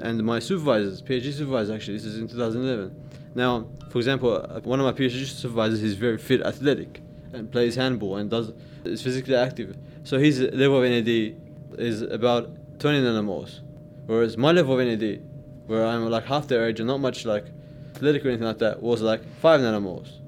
and 0.00 0.22
my 0.22 0.38
supervisors, 0.38 1.02
PhD 1.02 1.32
supervisors 1.32 1.74
actually. 1.74 1.94
This 1.94 2.06
is 2.06 2.18
in 2.18 2.28
2011. 2.28 2.94
Now, 3.34 3.66
for 3.90 3.98
example, 3.98 4.32
uh, 4.32 4.60
one 4.60 4.80
of 4.80 4.86
my 4.86 4.92
PhD 4.92 5.26
supervisors 5.26 5.82
is 5.82 5.94
very 5.94 6.18
fit, 6.18 6.42
athletic, 6.42 7.00
and 7.32 7.50
plays 7.50 7.76
handball 7.76 8.16
and 8.16 8.30
does 8.30 8.52
is 8.84 9.02
physically 9.02 9.34
active. 9.34 9.76
So 10.04 10.18
his 10.18 10.40
level 10.40 10.82
of 10.82 10.90
NAD 10.90 11.36
is 11.78 12.02
about 12.02 12.50
20 12.80 13.02
nanomoles, 13.02 13.60
whereas 14.06 14.36
my 14.36 14.52
level 14.52 14.78
of 14.78 14.86
NAD, 14.86 15.22
where 15.66 15.84
I'm 15.84 16.08
like 16.08 16.24
half 16.24 16.48
their 16.48 16.66
age 16.66 16.80
and 16.80 16.86
not 16.86 17.00
much 17.00 17.24
like 17.24 17.46
athletic 17.94 18.24
or 18.24 18.28
anything 18.28 18.46
like 18.46 18.58
that, 18.58 18.82
was 18.82 19.02
like 19.02 19.22
five 19.40 19.60
nanomoles. 19.60 20.18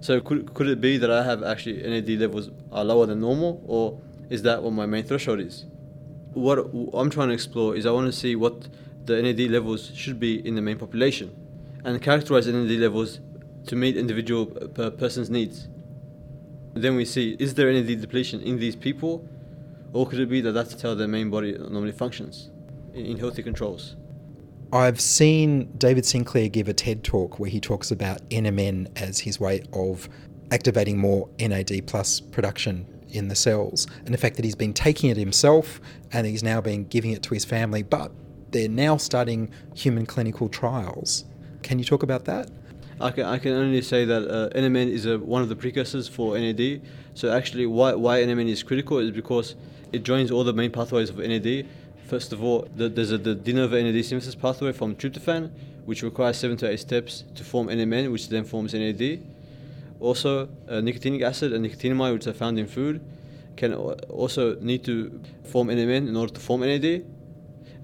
So 0.00 0.20
could 0.20 0.54
could 0.54 0.68
it 0.68 0.80
be 0.80 0.96
that 0.96 1.10
I 1.10 1.24
have 1.24 1.42
actually 1.42 1.82
NAD 1.82 2.08
levels 2.20 2.50
are 2.70 2.84
lower 2.84 3.06
than 3.06 3.20
normal, 3.20 3.62
or 3.66 4.00
is 4.30 4.42
that 4.42 4.62
what 4.62 4.72
my 4.72 4.86
main 4.86 5.04
threshold 5.04 5.40
is? 5.40 5.64
What 6.34 6.58
I'm 6.94 7.10
trying 7.10 7.28
to 7.28 7.34
explore 7.34 7.74
is 7.76 7.84
I 7.84 7.90
want 7.90 8.06
to 8.06 8.12
see 8.12 8.36
what 8.36 8.68
the 9.06 9.20
NAD 9.20 9.50
levels 9.50 9.90
should 9.94 10.20
be 10.20 10.46
in 10.46 10.54
the 10.54 10.62
main 10.62 10.78
population, 10.78 11.34
and 11.84 12.00
characterize 12.00 12.46
NAD 12.46 12.78
levels 12.78 13.20
to 13.66 13.76
meet 13.76 13.96
individual 13.96 14.56
uh, 14.62 14.68
per 14.68 14.90
person's 14.90 15.30
needs. 15.30 15.68
Then 16.74 16.94
we 16.94 17.04
see 17.04 17.36
is 17.40 17.54
there 17.54 17.72
NAD 17.72 18.00
depletion 18.00 18.40
in 18.40 18.58
these 18.60 18.76
people, 18.76 19.28
or 19.92 20.06
could 20.06 20.20
it 20.20 20.28
be 20.28 20.40
that 20.42 20.52
that's 20.52 20.80
how 20.80 20.94
their 20.94 21.08
main 21.08 21.28
body 21.28 21.58
normally 21.58 21.92
functions 21.92 22.50
in 22.94 23.18
healthy 23.18 23.42
controls? 23.42 23.96
I've 24.72 25.00
seen 25.00 25.72
David 25.78 26.04
Sinclair 26.04 26.50
give 26.50 26.68
a 26.68 26.74
TED 26.74 27.02
talk 27.02 27.38
where 27.38 27.48
he 27.48 27.58
talks 27.58 27.90
about 27.90 28.28
NMN 28.28 29.00
as 29.00 29.20
his 29.20 29.40
way 29.40 29.62
of 29.72 30.10
activating 30.50 30.98
more 30.98 31.28
NAD 31.38 31.86
plus 31.86 32.20
production 32.20 32.86
in 33.08 33.28
the 33.28 33.34
cells, 33.34 33.86
and 34.04 34.12
the 34.12 34.18
fact 34.18 34.36
that 34.36 34.44
he's 34.44 34.54
been 34.54 34.74
taking 34.74 35.08
it 35.08 35.16
himself 35.16 35.80
and 36.12 36.26
he's 36.26 36.42
now 36.42 36.60
been 36.60 36.84
giving 36.84 37.12
it 37.12 37.22
to 37.22 37.32
his 37.32 37.46
family, 37.46 37.82
but 37.82 38.12
they're 38.50 38.68
now 38.68 38.98
starting 38.98 39.50
human 39.74 40.04
clinical 40.04 40.50
trials. 40.50 41.24
Can 41.62 41.78
you 41.78 41.84
talk 41.86 42.02
about 42.02 42.26
that? 42.26 42.50
I 43.00 43.10
can, 43.10 43.24
I 43.24 43.38
can 43.38 43.52
only 43.52 43.80
say 43.80 44.04
that 44.04 44.28
uh, 44.28 44.50
NMN 44.58 44.90
is 44.90 45.06
a, 45.06 45.18
one 45.18 45.40
of 45.40 45.48
the 45.48 45.56
precursors 45.56 46.08
for 46.08 46.38
NAD. 46.38 46.82
So 47.14 47.32
actually, 47.32 47.64
why, 47.64 47.94
why 47.94 48.20
NMN 48.20 48.48
is 48.48 48.62
critical 48.62 48.98
is 48.98 49.12
because 49.12 49.54
it 49.92 50.02
joins 50.02 50.30
all 50.30 50.44
the 50.44 50.52
main 50.52 50.72
pathways 50.72 51.08
of 51.08 51.18
NAD. 51.18 51.66
First 52.08 52.32
of 52.32 52.42
all, 52.42 52.66
the, 52.74 52.88
there's 52.88 53.10
a, 53.10 53.18
de 53.18 53.52
novo 53.52 53.78
NAD 53.78 54.02
synthesis 54.02 54.34
pathway 54.34 54.72
from 54.72 54.96
tryptophan, 54.96 55.50
which 55.84 56.02
requires 56.02 56.38
seven 56.38 56.56
to 56.56 56.70
eight 56.70 56.80
steps 56.80 57.24
to 57.34 57.44
form 57.44 57.66
NMN, 57.66 58.10
which 58.10 58.30
then 58.30 58.44
forms 58.44 58.72
NAD. 58.72 59.20
Also, 60.00 60.48
uh, 60.70 60.80
nicotinic 60.80 61.20
acid 61.20 61.52
and 61.52 61.62
nicotinamide, 61.66 62.14
which 62.14 62.26
are 62.26 62.32
found 62.32 62.58
in 62.58 62.66
food, 62.66 63.02
can 63.58 63.74
also 63.74 64.54
need 64.60 64.84
to 64.84 65.20
form 65.44 65.68
NMN 65.68 66.08
in 66.08 66.16
order 66.16 66.32
to 66.32 66.40
form 66.40 66.62
NAD. 66.62 67.04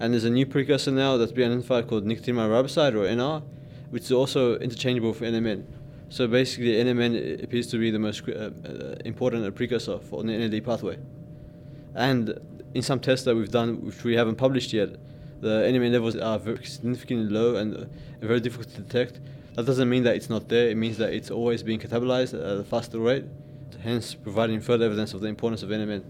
And 0.00 0.14
there's 0.14 0.24
a 0.24 0.30
new 0.30 0.46
precursor 0.46 0.90
now 0.90 1.18
that's 1.18 1.32
been 1.32 1.50
identified 1.50 1.86
called 1.86 2.06
nicotinamide 2.06 2.48
riboside 2.48 2.94
or 2.94 3.04
NR, 3.06 3.42
which 3.90 4.04
is 4.04 4.12
also 4.12 4.56
interchangeable 4.56 5.12
for 5.12 5.26
NMN. 5.26 5.64
So 6.08 6.26
basically, 6.26 6.72
NMN 6.82 7.44
appears 7.44 7.66
to 7.66 7.78
be 7.78 7.90
the 7.90 7.98
most 7.98 8.26
uh, 8.26 8.32
uh, 8.32 8.94
important 9.04 9.54
precursor 9.54 9.98
for 9.98 10.22
the 10.22 10.32
NAD 10.32 10.64
pathway. 10.64 10.96
And 11.94 12.40
in 12.74 12.82
some 12.82 13.00
tests 13.00 13.24
that 13.24 13.34
we've 13.34 13.50
done, 13.50 13.84
which 13.86 14.02
we 14.04 14.14
haven't 14.16 14.34
published 14.34 14.72
yet, 14.72 14.90
the 15.40 15.62
NMN 15.62 15.92
levels 15.92 16.16
are 16.16 16.38
very 16.38 16.64
significantly 16.64 17.32
low 17.32 17.56
and 17.56 17.76
uh, 17.76 17.84
very 18.20 18.40
difficult 18.40 18.68
to 18.74 18.82
detect. 18.82 19.20
That 19.54 19.66
doesn't 19.66 19.88
mean 19.88 20.02
that 20.04 20.16
it's 20.16 20.28
not 20.28 20.48
there. 20.48 20.68
It 20.68 20.76
means 20.76 20.98
that 20.98 21.12
it's 21.12 21.30
always 21.30 21.62
being 21.62 21.78
catabolized 21.78 22.34
at 22.34 22.60
a 22.60 22.64
faster 22.64 22.98
rate, 22.98 23.24
hence 23.80 24.14
providing 24.14 24.60
further 24.60 24.86
evidence 24.86 25.14
of 25.14 25.20
the 25.20 25.28
importance 25.28 25.62
of 25.62 25.68
NMN. 25.68 26.02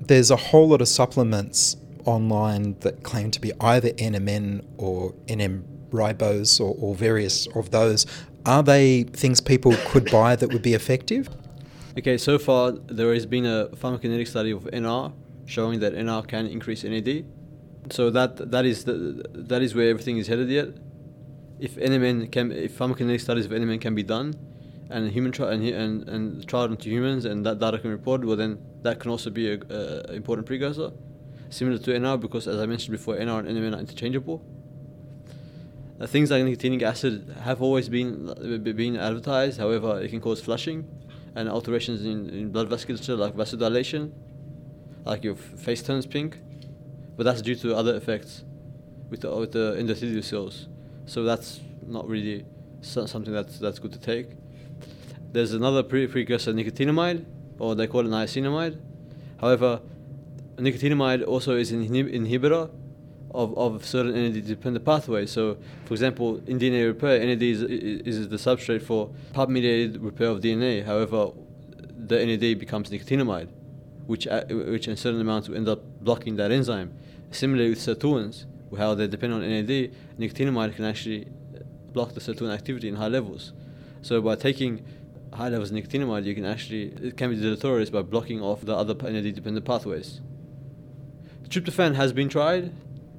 There's 0.00 0.30
a 0.30 0.36
whole 0.36 0.68
lot 0.68 0.80
of 0.80 0.88
supplements 0.88 1.76
online 2.04 2.76
that 2.80 3.02
claim 3.02 3.30
to 3.30 3.40
be 3.40 3.52
either 3.60 3.90
NMN 3.90 4.64
or 4.78 5.12
NM 5.26 5.62
ribose 5.90 6.60
or, 6.60 6.74
or 6.80 6.94
various 6.94 7.46
of 7.48 7.70
those. 7.70 8.06
Are 8.46 8.62
they 8.62 9.04
things 9.04 9.40
people 9.40 9.74
could 9.86 10.10
buy 10.10 10.34
that 10.36 10.52
would 10.52 10.62
be 10.62 10.74
effective? 10.74 11.28
Okay, 11.98 12.16
so 12.16 12.38
far 12.38 12.72
there 12.72 13.12
has 13.12 13.26
been 13.26 13.44
a 13.44 13.68
pharmacokinetic 13.76 14.26
study 14.26 14.52
of 14.52 14.62
NR 14.64 15.12
showing 15.50 15.80
that 15.80 15.92
NR 15.94 16.26
can 16.26 16.46
increase 16.46 16.84
NAD. 16.84 17.24
So 17.90 18.10
that 18.10 18.50
that 18.54 18.64
is 18.64 18.84
the, 18.84 18.94
that 19.50 19.62
is 19.62 19.74
where 19.74 19.88
everything 19.90 20.16
is 20.18 20.26
headed 20.28 20.48
yet. 20.48 20.68
If 21.58 21.76
NMN 21.76 22.30
can, 22.30 22.52
if 22.52 22.78
pharmacokinetic 22.78 23.20
studies 23.20 23.46
of 23.46 23.52
NMN 23.52 23.80
can 23.80 23.94
be 23.94 24.02
done, 24.02 24.34
and 24.90 25.10
human 25.10 25.32
trial 25.32 25.50
and, 25.50 25.62
and 25.64 26.08
and 26.08 26.46
trialed 26.46 26.70
into 26.70 26.88
humans, 26.88 27.24
and 27.24 27.44
that 27.46 27.58
data 27.58 27.78
can 27.78 27.90
be 27.90 27.96
reported, 28.00 28.26
well 28.26 28.36
then 28.36 28.58
that 28.82 29.00
can 29.00 29.10
also 29.10 29.30
be 29.30 29.52
a, 29.52 29.58
a 29.70 30.14
important 30.14 30.46
precursor. 30.46 30.90
similar 31.50 31.78
to 31.78 31.90
NR 31.90 32.18
because, 32.26 32.46
as 32.46 32.58
I 32.60 32.66
mentioned 32.66 32.92
before, 32.92 33.16
NR 33.16 33.40
and 33.40 33.48
NMN 33.48 33.76
are 33.76 33.80
interchangeable. 33.80 34.38
Uh, 36.00 36.06
things 36.06 36.30
like 36.30 36.42
nicotinic 36.44 36.82
acid 36.82 37.14
have 37.42 37.60
always 37.60 37.88
been 37.88 38.30
uh, 38.30 38.58
been 38.82 38.96
advertised. 38.96 39.58
However, 39.58 40.00
it 40.00 40.08
can 40.12 40.20
cause 40.20 40.40
flushing 40.40 40.78
and 41.34 41.48
alterations 41.48 42.04
in, 42.04 42.30
in 42.30 42.50
blood 42.50 42.68
vasculature 42.70 43.18
like 43.18 43.34
vasodilation, 43.34 44.12
like 45.04 45.24
your 45.24 45.34
face 45.34 45.82
turns 45.82 46.06
pink. 46.06 46.38
But 47.16 47.24
that's 47.24 47.42
due 47.42 47.56
to 47.56 47.76
other 47.76 47.94
effects 47.96 48.44
with 49.10 49.20
the, 49.22 49.34
with 49.34 49.52
the 49.52 49.74
endothelial 49.78 50.24
cells. 50.24 50.68
So 51.06 51.24
that's 51.24 51.60
not 51.86 52.08
really 52.08 52.44
so- 52.80 53.06
something 53.06 53.32
that's 53.32 53.58
that's 53.58 53.78
good 53.78 53.92
to 53.92 53.98
take. 53.98 54.28
There's 55.32 55.52
another 55.52 55.82
pre- 55.82 56.06
precursor, 56.06 56.52
nicotinamide, 56.52 57.24
or 57.58 57.74
they 57.74 57.86
call 57.86 58.00
it 58.00 58.10
niacinamide. 58.10 58.80
However, 59.40 59.80
nicotinamide 60.56 61.26
also 61.26 61.56
is 61.56 61.72
an 61.72 61.86
inhib- 61.86 62.12
inhibitor 62.12 62.70
of, 63.32 63.56
of 63.56 63.84
certain 63.84 64.12
NAD 64.14 64.46
dependent 64.46 64.84
pathways. 64.84 65.30
So, 65.30 65.56
for 65.84 65.94
example, 65.94 66.42
in 66.46 66.58
DNA 66.58 66.86
repair, 66.86 67.24
NAD 67.24 67.42
is, 67.42 67.62
is 67.62 68.28
the 68.28 68.36
substrate 68.36 68.82
for 68.82 69.10
PARP 69.32 69.48
mediated 69.48 70.00
repair 70.02 70.28
of 70.28 70.40
DNA. 70.40 70.84
However, 70.84 71.30
the 72.06 72.24
NAD 72.26 72.58
becomes 72.58 72.90
nicotinamide, 72.90 73.48
which, 74.10 74.26
uh, 74.26 74.42
which 74.46 74.88
in 74.88 74.96
certain 74.96 75.20
amounts 75.20 75.48
will 75.48 75.56
end 75.56 75.68
up 75.68 75.80
blocking 76.00 76.34
that 76.34 76.50
enzyme. 76.50 76.92
Similarly 77.30 77.70
with 77.70 77.78
sirtuins, 77.78 78.44
how 78.76 78.92
they 78.96 79.06
depend 79.06 79.32
on 79.32 79.40
NAD, 79.40 79.92
nicotinamide 80.18 80.74
can 80.74 80.84
actually 80.84 81.28
block 81.92 82.14
the 82.14 82.20
sirtuin 82.20 82.52
activity 82.52 82.88
in 82.88 82.96
high 82.96 83.06
levels. 83.06 83.52
So 84.02 84.20
by 84.20 84.34
taking 84.34 84.84
high 85.32 85.48
levels 85.48 85.70
of 85.70 85.76
nicotinamide, 85.76 86.24
you 86.24 86.34
can 86.34 86.44
actually, 86.44 86.86
it 86.86 87.16
can 87.16 87.30
be 87.30 87.40
deleterious 87.40 87.88
by 87.88 88.02
blocking 88.02 88.42
off 88.42 88.62
the 88.62 88.74
other 88.74 88.94
NAD 88.94 89.32
dependent 89.32 89.64
pathways. 89.64 90.20
Tryptophan 91.48 91.94
has 91.94 92.12
been 92.12 92.28
tried, 92.28 92.72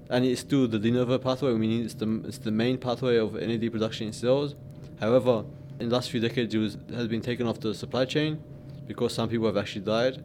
and 0.10 0.26
it's 0.26 0.42
still 0.42 0.68
the 0.68 0.78
de 0.78 0.92
novo 0.92 1.18
pathway, 1.18 1.54
meaning 1.54 1.86
it's 1.86 1.94
the, 1.94 2.22
it's 2.28 2.40
the 2.40 2.52
main 2.52 2.78
pathway 2.78 3.16
of 3.16 3.34
NAD 3.34 3.72
production 3.72 4.08
in 4.08 4.14
cells. 4.14 4.56
However, 5.00 5.46
in 5.80 5.88
the 5.88 5.96
last 5.96 6.12
few 6.12 6.20
decades, 6.20 6.54
it 6.54 6.58
was, 6.58 6.78
has 6.94 7.08
been 7.08 7.22
taken 7.22 7.48
off 7.48 7.62
the 7.62 7.74
supply 7.74 8.04
chain 8.04 8.44
because 8.88 9.14
some 9.14 9.30
people 9.30 9.48
have 9.48 9.56
actually 9.56 9.86
died 9.86 10.22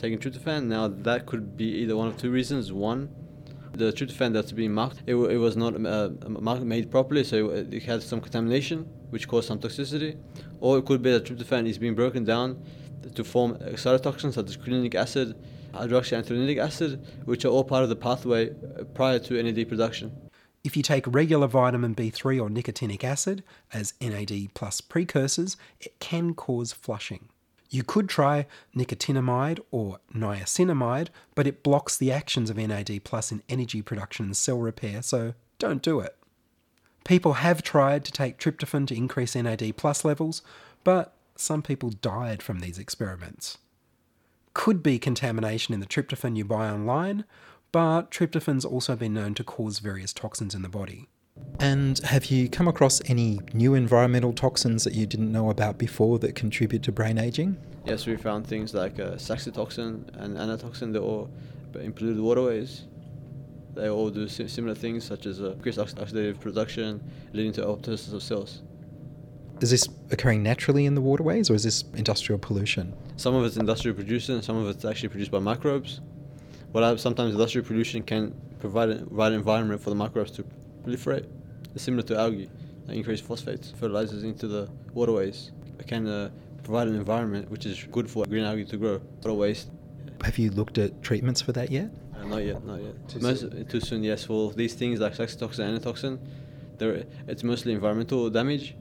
taking 0.00 0.18
tryptophan. 0.18 0.64
Now, 0.64 0.88
that 0.88 1.26
could 1.26 1.56
be 1.56 1.66
either 1.82 1.96
one 1.96 2.08
of 2.08 2.16
two 2.16 2.30
reasons. 2.30 2.72
One, 2.72 3.08
the 3.72 3.92
tryptophan 3.92 4.32
that's 4.32 4.52
being 4.52 4.72
marked, 4.72 5.02
it, 5.06 5.14
it 5.14 5.36
was 5.36 5.56
not 5.56 5.74
uh, 5.86 6.10
made 6.64 6.90
properly, 6.90 7.24
so 7.24 7.50
it, 7.50 7.72
it 7.72 7.82
had 7.82 8.02
some 8.02 8.20
contamination, 8.20 8.88
which 9.10 9.28
caused 9.28 9.48
some 9.48 9.58
toxicity. 9.58 10.16
Or 10.60 10.78
it 10.78 10.86
could 10.86 11.02
be 11.02 11.10
that 11.12 11.24
tryptophan 11.24 11.68
is 11.68 11.78
being 11.78 11.94
broken 11.94 12.24
down 12.24 12.62
to 13.14 13.24
form 13.24 13.54
cytotoxins 13.56 14.34
such 14.34 14.48
as 14.48 14.56
quinolinic 14.56 14.94
acid, 14.94 15.36
hydroxyanthranilic 15.72 16.58
acid, 16.58 17.04
which 17.24 17.44
are 17.44 17.48
all 17.48 17.64
part 17.64 17.82
of 17.82 17.88
the 17.88 17.96
pathway 17.96 18.50
uh, 18.50 18.84
prior 18.94 19.18
to 19.18 19.42
NAD 19.42 19.68
production. 19.68 20.12
If 20.62 20.76
you 20.76 20.82
take 20.82 21.04
regular 21.06 21.46
vitamin 21.46 21.94
B3 21.94 22.40
or 22.40 22.50
nicotinic 22.50 23.02
acid 23.02 23.42
as 23.72 23.94
NAD 24.00 24.52
plus 24.52 24.80
precursors, 24.82 25.56
it 25.80 25.98
can 26.00 26.34
cause 26.34 26.72
flushing. 26.72 27.30
You 27.70 27.84
could 27.84 28.08
try 28.08 28.46
nicotinamide 28.76 29.60
or 29.70 29.98
niacinamide, 30.12 31.08
but 31.36 31.46
it 31.46 31.62
blocks 31.62 31.96
the 31.96 32.10
actions 32.10 32.50
of 32.50 32.56
NAD 32.56 33.04
plus 33.04 33.30
in 33.30 33.42
energy 33.48 33.80
production 33.80 34.26
and 34.26 34.36
cell 34.36 34.58
repair, 34.58 35.02
so 35.02 35.34
don't 35.58 35.80
do 35.80 36.00
it. 36.00 36.16
People 37.04 37.34
have 37.34 37.62
tried 37.62 38.04
to 38.04 38.12
take 38.12 38.38
tryptophan 38.38 38.86
to 38.88 38.96
increase 38.96 39.36
NAD 39.36 39.76
plus 39.76 40.04
levels, 40.04 40.42
but 40.82 41.14
some 41.36 41.62
people 41.62 41.90
died 41.90 42.42
from 42.42 42.58
these 42.58 42.78
experiments. 42.78 43.58
Could 44.52 44.82
be 44.82 44.98
contamination 44.98 45.72
in 45.72 45.80
the 45.80 45.86
tryptophan 45.86 46.36
you 46.36 46.44
buy 46.44 46.68
online, 46.68 47.24
but 47.70 48.10
tryptophan's 48.10 48.64
also 48.64 48.96
been 48.96 49.14
known 49.14 49.34
to 49.34 49.44
cause 49.44 49.78
various 49.78 50.12
toxins 50.12 50.56
in 50.56 50.62
the 50.62 50.68
body. 50.68 51.08
And 51.60 51.98
have 52.00 52.26
you 52.26 52.48
come 52.48 52.68
across 52.68 53.02
any 53.06 53.40
new 53.52 53.74
environmental 53.74 54.32
toxins 54.32 54.84
that 54.84 54.94
you 54.94 55.04
didn't 55.04 55.30
know 55.30 55.50
about 55.50 55.76
before 55.76 56.18
that 56.20 56.34
contribute 56.34 56.82
to 56.84 56.92
brain 56.92 57.18
aging? 57.18 57.58
Yes, 57.84 58.06
we 58.06 58.16
found 58.16 58.46
things 58.46 58.72
like 58.72 58.98
uh, 58.98 59.12
saxitoxin 59.12 60.08
and 60.16 60.36
anatoxin 60.36 60.92
that 60.94 61.00
all 61.00 61.30
but 61.72 61.82
in 61.82 61.92
polluted 61.92 62.22
waterways. 62.22 62.84
They 63.74 63.88
all 63.88 64.10
do 64.10 64.26
similar 64.28 64.74
things, 64.74 65.04
such 65.04 65.26
as 65.26 65.40
uh, 65.40 65.52
increased 65.52 65.78
oxidative 65.78 66.40
production, 66.40 67.00
leading 67.32 67.52
to 67.52 67.62
apoptosis 67.62 68.12
of 68.12 68.22
cells. 68.22 68.62
Is 69.60 69.70
this 69.70 69.88
occurring 70.10 70.42
naturally 70.42 70.86
in 70.86 70.94
the 70.94 71.00
waterways 71.00 71.50
or 71.50 71.54
is 71.54 71.64
this 71.64 71.84
industrial 71.94 72.38
pollution? 72.38 72.94
Some 73.16 73.34
of 73.34 73.44
it's 73.44 73.58
industrial 73.58 73.94
produced, 73.94 74.30
and 74.30 74.42
some 74.42 74.56
of 74.56 74.68
it's 74.68 74.84
actually 74.84 75.10
produced 75.10 75.30
by 75.30 75.38
microbes. 75.38 76.00
But 76.72 76.82
uh, 76.82 76.96
sometimes 76.96 77.34
industrial 77.34 77.66
pollution 77.66 78.02
can 78.02 78.34
provide 78.58 78.90
a 78.90 79.04
right 79.10 79.32
environment 79.32 79.82
for 79.82 79.90
the 79.90 79.96
microbes 79.96 80.30
to 80.32 80.44
proliferate. 80.84 81.26
It's 81.74 81.84
similar 81.84 82.02
to 82.04 82.18
algae 82.18 82.50
that 82.86 82.96
increase 82.96 83.20
phosphates, 83.20 83.70
fertilizers 83.70 84.24
into 84.24 84.48
the 84.48 84.68
waterways. 84.92 85.52
It 85.78 85.86
can 85.86 86.06
uh, 86.06 86.30
provide 86.62 86.88
an 86.88 86.96
environment 86.96 87.50
which 87.50 87.66
is 87.66 87.84
good 87.90 88.10
for 88.10 88.26
green 88.26 88.44
algae 88.44 88.64
to 88.66 88.76
grow. 88.76 89.00
Water 89.22 89.34
waste. 89.34 89.70
Have 90.22 90.38
you 90.38 90.50
looked 90.50 90.78
at 90.78 91.02
treatments 91.02 91.40
for 91.40 91.52
that 91.52 91.70
yet? 91.70 91.90
Uh, 92.14 92.24
not 92.26 92.44
yet, 92.44 92.64
not 92.64 92.82
yet. 92.82 93.08
Too 93.08 93.20
Most, 93.20 93.40
soon. 93.40 93.64
Too 93.66 93.80
soon, 93.80 94.02
yes. 94.02 94.24
For 94.24 94.52
these 94.52 94.74
things 94.74 95.00
like 95.00 95.14
saxitoxin 95.14 95.60
and 95.60 95.80
anatoxin, 95.80 96.18
there 96.78 97.04
it's 97.26 97.42
mostly 97.42 97.72
environmental 97.72 98.28
damage, 98.30 98.74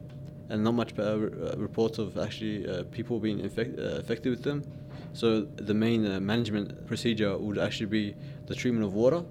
and 0.50 0.64
not 0.64 0.74
much 0.74 0.98
uh, 0.98 1.04
uh, 1.04 1.18
reports 1.58 2.00
of 2.00 2.18
actually 2.18 2.68
uh, 2.68 2.84
people 2.86 3.20
being 3.20 3.40
infect, 3.40 3.80
uh, 3.80 3.98
affected 3.98 4.32
with 4.32 4.44
them. 4.44 4.64
So 5.14 5.42
the 5.42 5.74
main 5.74 6.06
uh, 6.06 6.20
management 6.20 6.88
procedure 6.88 7.38
would 7.38 7.58
actually 7.58 7.88
be 7.88 8.16
the 8.48 8.56
treatment 8.56 8.86
of 8.86 8.94
water. 8.94 9.24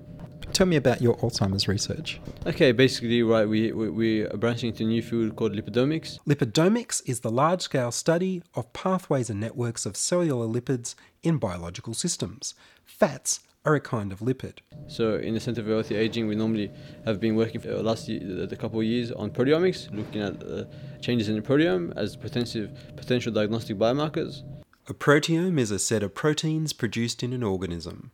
Tell 0.58 0.66
me 0.66 0.74
about 0.74 1.00
your 1.00 1.16
Alzheimer's 1.18 1.68
research. 1.68 2.20
Okay, 2.44 2.72
basically, 2.72 3.22
right, 3.22 3.48
we, 3.48 3.70
we, 3.70 3.90
we 3.90 4.20
are 4.22 4.36
branching 4.36 4.70
into 4.70 4.82
a 4.82 4.86
new 4.88 5.00
field 5.00 5.36
called 5.36 5.52
lipidomics. 5.52 6.18
Lipidomics 6.26 7.00
is 7.06 7.20
the 7.20 7.30
large 7.30 7.62
scale 7.62 7.92
study 7.92 8.42
of 8.56 8.72
pathways 8.72 9.30
and 9.30 9.38
networks 9.38 9.86
of 9.86 9.96
cellular 9.96 10.48
lipids 10.48 10.96
in 11.22 11.36
biological 11.38 11.94
systems. 11.94 12.56
Fats 12.84 13.38
are 13.64 13.76
a 13.76 13.80
kind 13.80 14.10
of 14.10 14.18
lipid. 14.18 14.54
So 14.88 15.14
in 15.14 15.34
the 15.34 15.38
Center 15.38 15.62
for 15.62 15.68
Healthy 15.68 15.94
Aging, 15.94 16.26
we 16.26 16.34
normally 16.34 16.72
have 17.04 17.20
been 17.20 17.36
working 17.36 17.60
for 17.60 17.68
the 17.68 17.80
last 17.80 18.08
ye- 18.08 18.18
the, 18.18 18.44
the 18.44 18.56
couple 18.56 18.80
of 18.80 18.84
years 18.84 19.12
on 19.12 19.30
proteomics, 19.30 19.94
looking 19.94 20.22
at 20.22 20.42
uh, 20.42 20.64
changes 21.00 21.28
in 21.28 21.36
the 21.36 21.40
proteome 21.40 21.96
as 21.96 22.16
potential 22.16 22.66
potential 22.96 23.32
diagnostic 23.32 23.78
biomarkers. 23.78 24.42
A 24.88 24.94
proteome 24.94 25.60
is 25.60 25.70
a 25.70 25.78
set 25.78 26.02
of 26.02 26.16
proteins 26.16 26.72
produced 26.72 27.22
in 27.22 27.32
an 27.32 27.44
organism. 27.44 28.10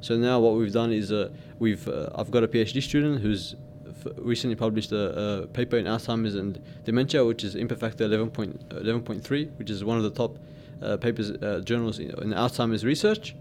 So 0.00 0.16
now 0.16 0.38
what 0.40 0.54
we've 0.54 0.72
done 0.72 0.92
is 0.92 1.12
uh, 1.12 1.30
we've 1.58 1.86
uh, 1.88 2.10
I've 2.14 2.30
got 2.30 2.44
a 2.44 2.48
PhD 2.48 2.82
student 2.82 3.20
who's 3.20 3.56
f- 3.86 4.12
recently 4.16 4.54
published 4.56 4.92
a, 4.92 5.42
a 5.42 5.46
paper 5.48 5.76
in 5.76 5.86
Alzheimer's 5.86 6.36
and 6.36 6.60
dementia, 6.84 7.24
which 7.24 7.42
is 7.42 7.54
impact 7.54 7.80
factor 7.80 8.08
11.11.3, 8.08 9.58
which 9.58 9.70
is 9.70 9.84
one 9.84 9.96
of 9.96 10.04
the 10.04 10.10
top 10.10 10.38
uh, 10.82 10.96
papers 10.96 11.30
uh, 11.30 11.60
journals 11.64 11.98
in, 11.98 12.10
in 12.22 12.30
Alzheimer's 12.30 12.84
research. 12.84 13.34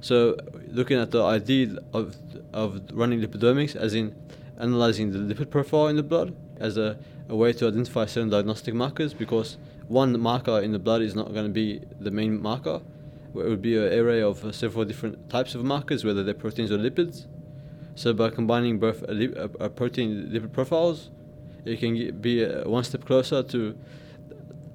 So 0.00 0.36
looking 0.68 0.98
at 0.98 1.10
the 1.10 1.24
idea 1.24 1.76
of 1.92 2.16
of 2.52 2.80
running 2.92 3.20
lipidomics, 3.20 3.74
as 3.74 3.94
in 3.94 4.14
analyzing 4.58 5.12
the 5.12 5.34
lipid 5.34 5.50
profile 5.50 5.88
in 5.88 5.96
the 5.96 6.02
blood 6.02 6.34
as 6.58 6.76
a, 6.76 6.96
a 7.28 7.36
way 7.36 7.52
to 7.52 7.66
identify 7.66 8.06
certain 8.06 8.30
diagnostic 8.30 8.74
markers, 8.74 9.14
because 9.14 9.56
one 9.88 10.18
marker 10.20 10.60
in 10.60 10.72
the 10.72 10.78
blood 10.78 11.02
is 11.02 11.14
not 11.14 11.32
going 11.32 11.46
to 11.46 11.52
be 11.52 11.80
the 12.00 12.10
main 12.10 12.40
marker. 12.40 12.80
It 13.34 13.48
would 13.48 13.62
be 13.62 13.76
an 13.76 13.92
array 13.92 14.22
of 14.22 14.44
uh, 14.44 14.52
several 14.52 14.84
different 14.84 15.28
types 15.30 15.54
of 15.54 15.64
markers, 15.64 16.04
whether 16.04 16.22
they're 16.24 16.34
proteins 16.34 16.72
or 16.72 16.78
lipids. 16.78 17.26
So 17.94 18.12
by 18.12 18.30
combining 18.30 18.78
both 18.78 19.02
a, 19.08 19.12
lip, 19.12 19.34
a, 19.36 19.64
a 19.64 19.68
protein 19.68 20.30
lipid 20.32 20.52
profiles, 20.52 21.10
it 21.64 21.80
can 21.80 22.20
be 22.20 22.44
uh, 22.44 22.68
one 22.68 22.84
step 22.84 23.04
closer 23.04 23.42
to 23.42 23.76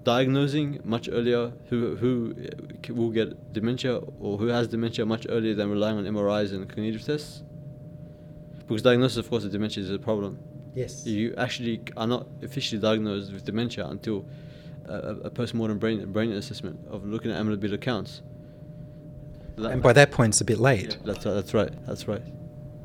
diagnosing 0.04 0.80
much 0.84 1.08
earlier 1.12 1.54
who 1.70 1.96
who 1.96 2.36
uh, 2.38 2.94
will 2.94 3.10
get 3.10 3.54
dementia 3.54 3.98
or 4.20 4.38
who 4.38 4.48
has 4.48 4.68
dementia 4.68 5.06
much 5.06 5.26
earlier 5.30 5.56
than 5.56 5.70
relying 5.70 5.98
on 5.98 6.04
MRIs 6.04 6.52
and 6.52 6.68
cognitive 6.68 7.04
tests. 7.04 7.44
Because 8.68 8.82
diagnosis, 8.82 9.18
of 9.18 9.30
course, 9.30 9.44
of 9.44 9.52
dementia 9.52 9.84
is 9.84 9.92
a 9.92 10.00
problem. 10.00 10.40
Yes. 10.76 11.06
You 11.06 11.34
actually 11.38 11.82
are 11.96 12.08
not 12.08 12.28
officially 12.42 12.82
diagnosed 12.82 13.32
with 13.32 13.46
dementia 13.46 13.86
until 13.88 14.26
a, 14.86 14.94
a 14.94 15.16
a 15.28 15.30
post-mortem 15.30 15.78
brain 15.80 16.12
brain 16.12 16.32
assessment 16.32 16.80
of 16.90 17.06
looking 17.06 17.32
at 17.32 17.42
amyloid 17.42 17.60
beta 17.60 17.78
counts. 17.78 18.22
That- 19.58 19.72
And 19.72 19.82
by 19.82 19.94
that 19.94 20.12
point, 20.12 20.34
it's 20.34 20.42
a 20.42 20.46
bit 20.46 20.60
late. 20.60 20.98
yeah, 21.06 21.06
that's 21.06 21.24
that's 21.24 21.54
right. 21.54 21.72
That's 21.86 22.08
right. 22.08 22.22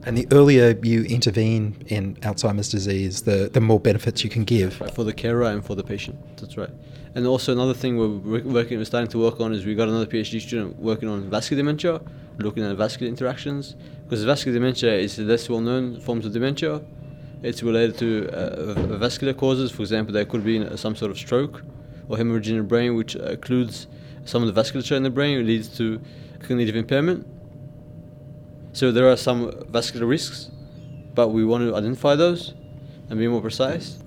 And 0.04 0.16
the 0.16 0.26
earlier 0.32 0.78
you 0.82 1.02
intervene 1.04 1.76
in 1.88 2.14
Alzheimer's 2.16 2.68
disease, 2.68 3.22
the, 3.22 3.50
the 3.52 3.60
more 3.60 3.80
benefits 3.80 4.22
you 4.22 4.30
can 4.30 4.44
give. 4.44 4.80
Right, 4.80 4.94
for 4.94 5.04
the 5.04 5.12
carer 5.12 5.44
and 5.44 5.64
for 5.64 5.74
the 5.74 5.82
patient. 5.82 6.16
That's 6.36 6.56
right. 6.56 6.70
And 7.14 7.26
also 7.26 7.52
another 7.52 7.74
thing 7.74 7.98
we're 7.98 8.40
working, 8.40 8.78
we're 8.78 8.84
starting 8.84 9.10
to 9.10 9.18
work 9.18 9.40
on 9.40 9.52
is 9.52 9.66
we 9.66 9.74
got 9.74 9.88
another 9.88 10.06
PhD 10.06 10.40
student 10.40 10.78
working 10.78 11.08
on 11.08 11.28
vascular 11.28 11.60
dementia, 11.60 12.00
looking 12.38 12.64
at 12.64 12.76
vascular 12.76 13.08
interactions. 13.10 13.74
Because 14.04 14.24
vascular 14.24 14.54
dementia 14.56 14.92
is 14.94 15.16
the 15.16 15.24
less 15.24 15.48
well-known 15.48 16.00
forms 16.00 16.24
of 16.24 16.32
dementia. 16.32 16.80
It's 17.42 17.62
related 17.62 17.98
to 17.98 18.28
uh, 18.30 18.96
vascular 18.98 19.34
causes. 19.34 19.72
For 19.72 19.82
example, 19.82 20.14
there 20.14 20.24
could 20.24 20.44
be 20.44 20.60
uh, 20.60 20.76
some 20.76 20.94
sort 20.94 21.10
of 21.10 21.18
stroke 21.18 21.62
or 22.08 22.16
hemorrhage 22.16 22.48
in 22.48 22.56
the 22.58 22.62
brain, 22.62 22.94
which 22.94 23.16
uh, 23.16 23.36
occludes 23.36 23.86
some 24.24 24.42
of 24.42 24.54
the 24.54 24.60
vasculature 24.60 24.96
in 24.96 25.02
the 25.02 25.10
brain, 25.10 25.38
it 25.38 25.44
leads 25.44 25.68
to 25.78 26.00
cognitive 26.40 26.76
impairment. 26.76 27.26
So 28.72 28.92
there 28.92 29.10
are 29.10 29.16
some 29.16 29.52
vascular 29.68 30.06
risks, 30.06 30.50
but 31.14 31.28
we 31.28 31.44
want 31.44 31.64
to 31.64 31.74
identify 31.74 32.14
those 32.14 32.54
and 33.10 33.18
be 33.18 33.26
more 33.26 33.40
precise. 33.40 33.98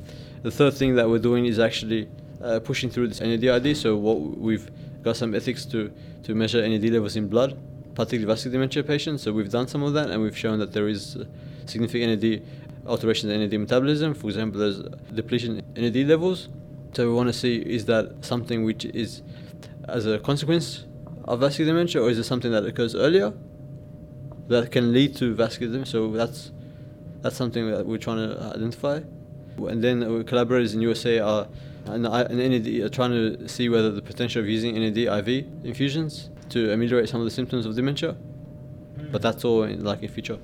The 0.44 0.52
third 0.52 0.74
thing 0.74 0.96
that 0.96 1.10
we're 1.10 1.20
doing 1.20 1.46
is 1.46 1.60
actually 1.60 2.10
uh, 2.42 2.60
pushing 2.60 2.90
through 2.90 3.08
this 3.10 3.22
NAD-ID. 3.22 3.76
So 3.76 3.96
what 3.96 4.20
we've 4.38 4.70
got 5.04 5.18
some 5.18 5.36
ethics 5.36 5.66
to, 5.66 5.92
to 6.24 6.36
measure 6.36 6.68
NAD 6.68 6.84
levels 6.86 7.16
in 7.16 7.28
blood, 7.28 7.58
particularly 7.96 8.26
vascular 8.26 8.54
dementia 8.54 8.84
patients. 8.84 9.24
So 9.24 9.34
we've 9.34 9.52
done 9.52 9.68
some 9.68 9.84
of 9.84 9.94
that, 9.94 10.10
and 10.10 10.22
we've 10.22 10.38
shown 10.38 10.60
that 10.60 10.74
there 10.74 10.88
is 10.88 11.18
significant 11.66 12.22
NAD 12.22 12.44
alterations 12.88 13.32
in 13.32 13.40
NAD 13.42 13.60
metabolism. 13.60 14.14
For 14.14 14.28
example, 14.28 14.60
there's 14.60 14.82
depletion 15.14 15.62
in 15.76 15.84
NAD 15.84 16.08
levels. 16.08 16.50
So 16.94 17.08
we 17.08 17.14
want 17.14 17.28
to 17.28 17.34
see 17.34 17.58
is 17.58 17.86
that 17.86 18.16
something 18.22 18.64
which 18.64 18.86
is 18.86 19.22
as 19.88 20.06
a 20.06 20.20
consequence 20.20 20.86
of 21.26 21.40
vascular 21.40 21.72
dementia, 21.72 22.02
or 22.02 22.10
is 22.10 22.18
it 22.18 22.24
something 22.24 22.52
that 22.52 22.66
occurs 22.66 22.96
earlier 22.96 23.34
that 24.48 24.72
can 24.72 24.92
lead 24.92 25.16
to 25.18 25.34
vascular 25.34 25.72
dementia? 25.72 25.92
So 25.92 26.12
that's 26.12 26.52
that's 27.22 27.36
something 27.36 27.70
that 27.70 27.86
we're 27.86 27.98
trying 27.98 28.30
to 28.30 28.42
uh, 28.42 28.54
identify. 28.56 29.02
And 29.58 29.84
then 29.84 30.24
collaborators 30.24 30.74
in 30.74 30.82
USA 30.82 31.20
are 31.20 31.48
and, 31.86 32.06
and 32.06 32.38
NAD 32.38 32.68
are 32.84 32.90
trying 32.90 33.12
to 33.12 33.48
see 33.48 33.70
whether 33.70 33.92
the 33.92 34.02
potential 34.02 34.42
of 34.42 34.48
using 34.48 34.76
NAD 34.76 34.98
IV 34.98 35.46
infusions 35.64 36.30
to 36.50 36.72
ameliorate 36.72 37.10
some 37.10 37.22
of 37.22 37.26
the 37.26 37.32
symptoms 37.32 37.66
of 37.66 37.76
dementia. 37.76 38.16
But 39.12 39.22
that's 39.22 39.44
all 39.44 39.64
in, 39.64 39.84
like 39.84 40.04
in 40.04 40.10
future. 40.10 40.38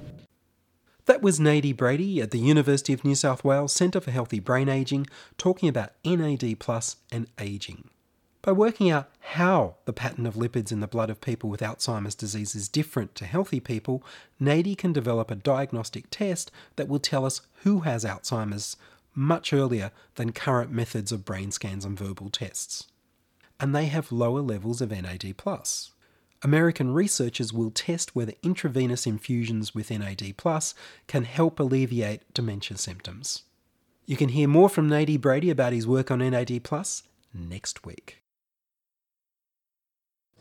That 1.06 1.22
was 1.22 1.40
Nady 1.40 1.74
Braidy 1.74 2.20
at 2.22 2.32
the 2.32 2.40
University 2.40 2.92
of 2.92 3.06
New 3.06 3.16
South 3.16 3.44
Wales 3.44 3.72
Centre 3.72 4.02
for 4.02 4.12
Healthy 4.12 4.40
Brain 4.40 4.68
Ageing 4.68 5.08
talking 5.38 5.70
about 5.70 5.92
NAD 6.04 6.60
plus 6.60 6.98
and 7.12 7.28
ageing. 7.40 7.90
By 8.47 8.53
working 8.53 8.89
out 8.89 9.10
how 9.19 9.75
the 9.83 9.91
pattern 9.91 10.25
of 10.25 10.36
lipids 10.36 10.71
in 10.71 10.79
the 10.79 10.88
blood 10.88 11.10
of 11.10 11.19
people 11.19 11.49
with 11.49 11.60
Alzheimer's 11.60 12.15
disease 12.15 12.55
is 12.55 12.69
different 12.69 13.13
to 13.15 13.25
healthy 13.25 13.60
people, 13.60 14.01
Nady 14.41 14.73
can 14.77 14.93
develop 14.93 15.29
a 15.29 15.36
diagnostic 15.36 16.05
test 16.10 16.49
that 16.77 16.88
will 16.88 16.97
tell 16.97 17.25
us 17.25 17.41
who 17.63 17.81
has 17.81 18.05
Alzheimer's 18.05 18.77
much 19.13 19.51
earlier 19.51 19.91
than 20.15 20.31
current 20.31 20.71
methods 20.71 21.12
of 21.12 21.25
brain 21.25 21.51
scans 21.51 21.83
and 21.83 21.99
verbal 21.99 22.29
tests. 22.29 22.88
And 23.60 23.75
they 23.75 23.88
have 23.88 24.13
lower 24.13 24.39
levels 24.39 24.79
of 24.79 24.91
NAD. 24.91 25.36
American 26.41 26.93
researchers 26.93 27.51
will 27.51 27.71
test 27.71 28.15
whether 28.15 28.31
intravenous 28.43 29.05
infusions 29.05 29.75
with 29.75 29.91
NAD 29.91 30.38
can 31.05 31.25
help 31.25 31.60
alleviate 31.60 32.33
dementia 32.33 32.77
symptoms. 32.77 33.43
You 34.05 34.15
can 34.15 34.29
hear 34.29 34.47
more 34.47 34.69
from 34.69 34.89
Nady 34.89 35.19
Braidy 35.19 35.51
about 35.51 35.73
his 35.73 35.86
work 35.86 36.10
on 36.10 36.19
NAD 36.19 36.62
next 37.33 37.86
week. 37.86 38.21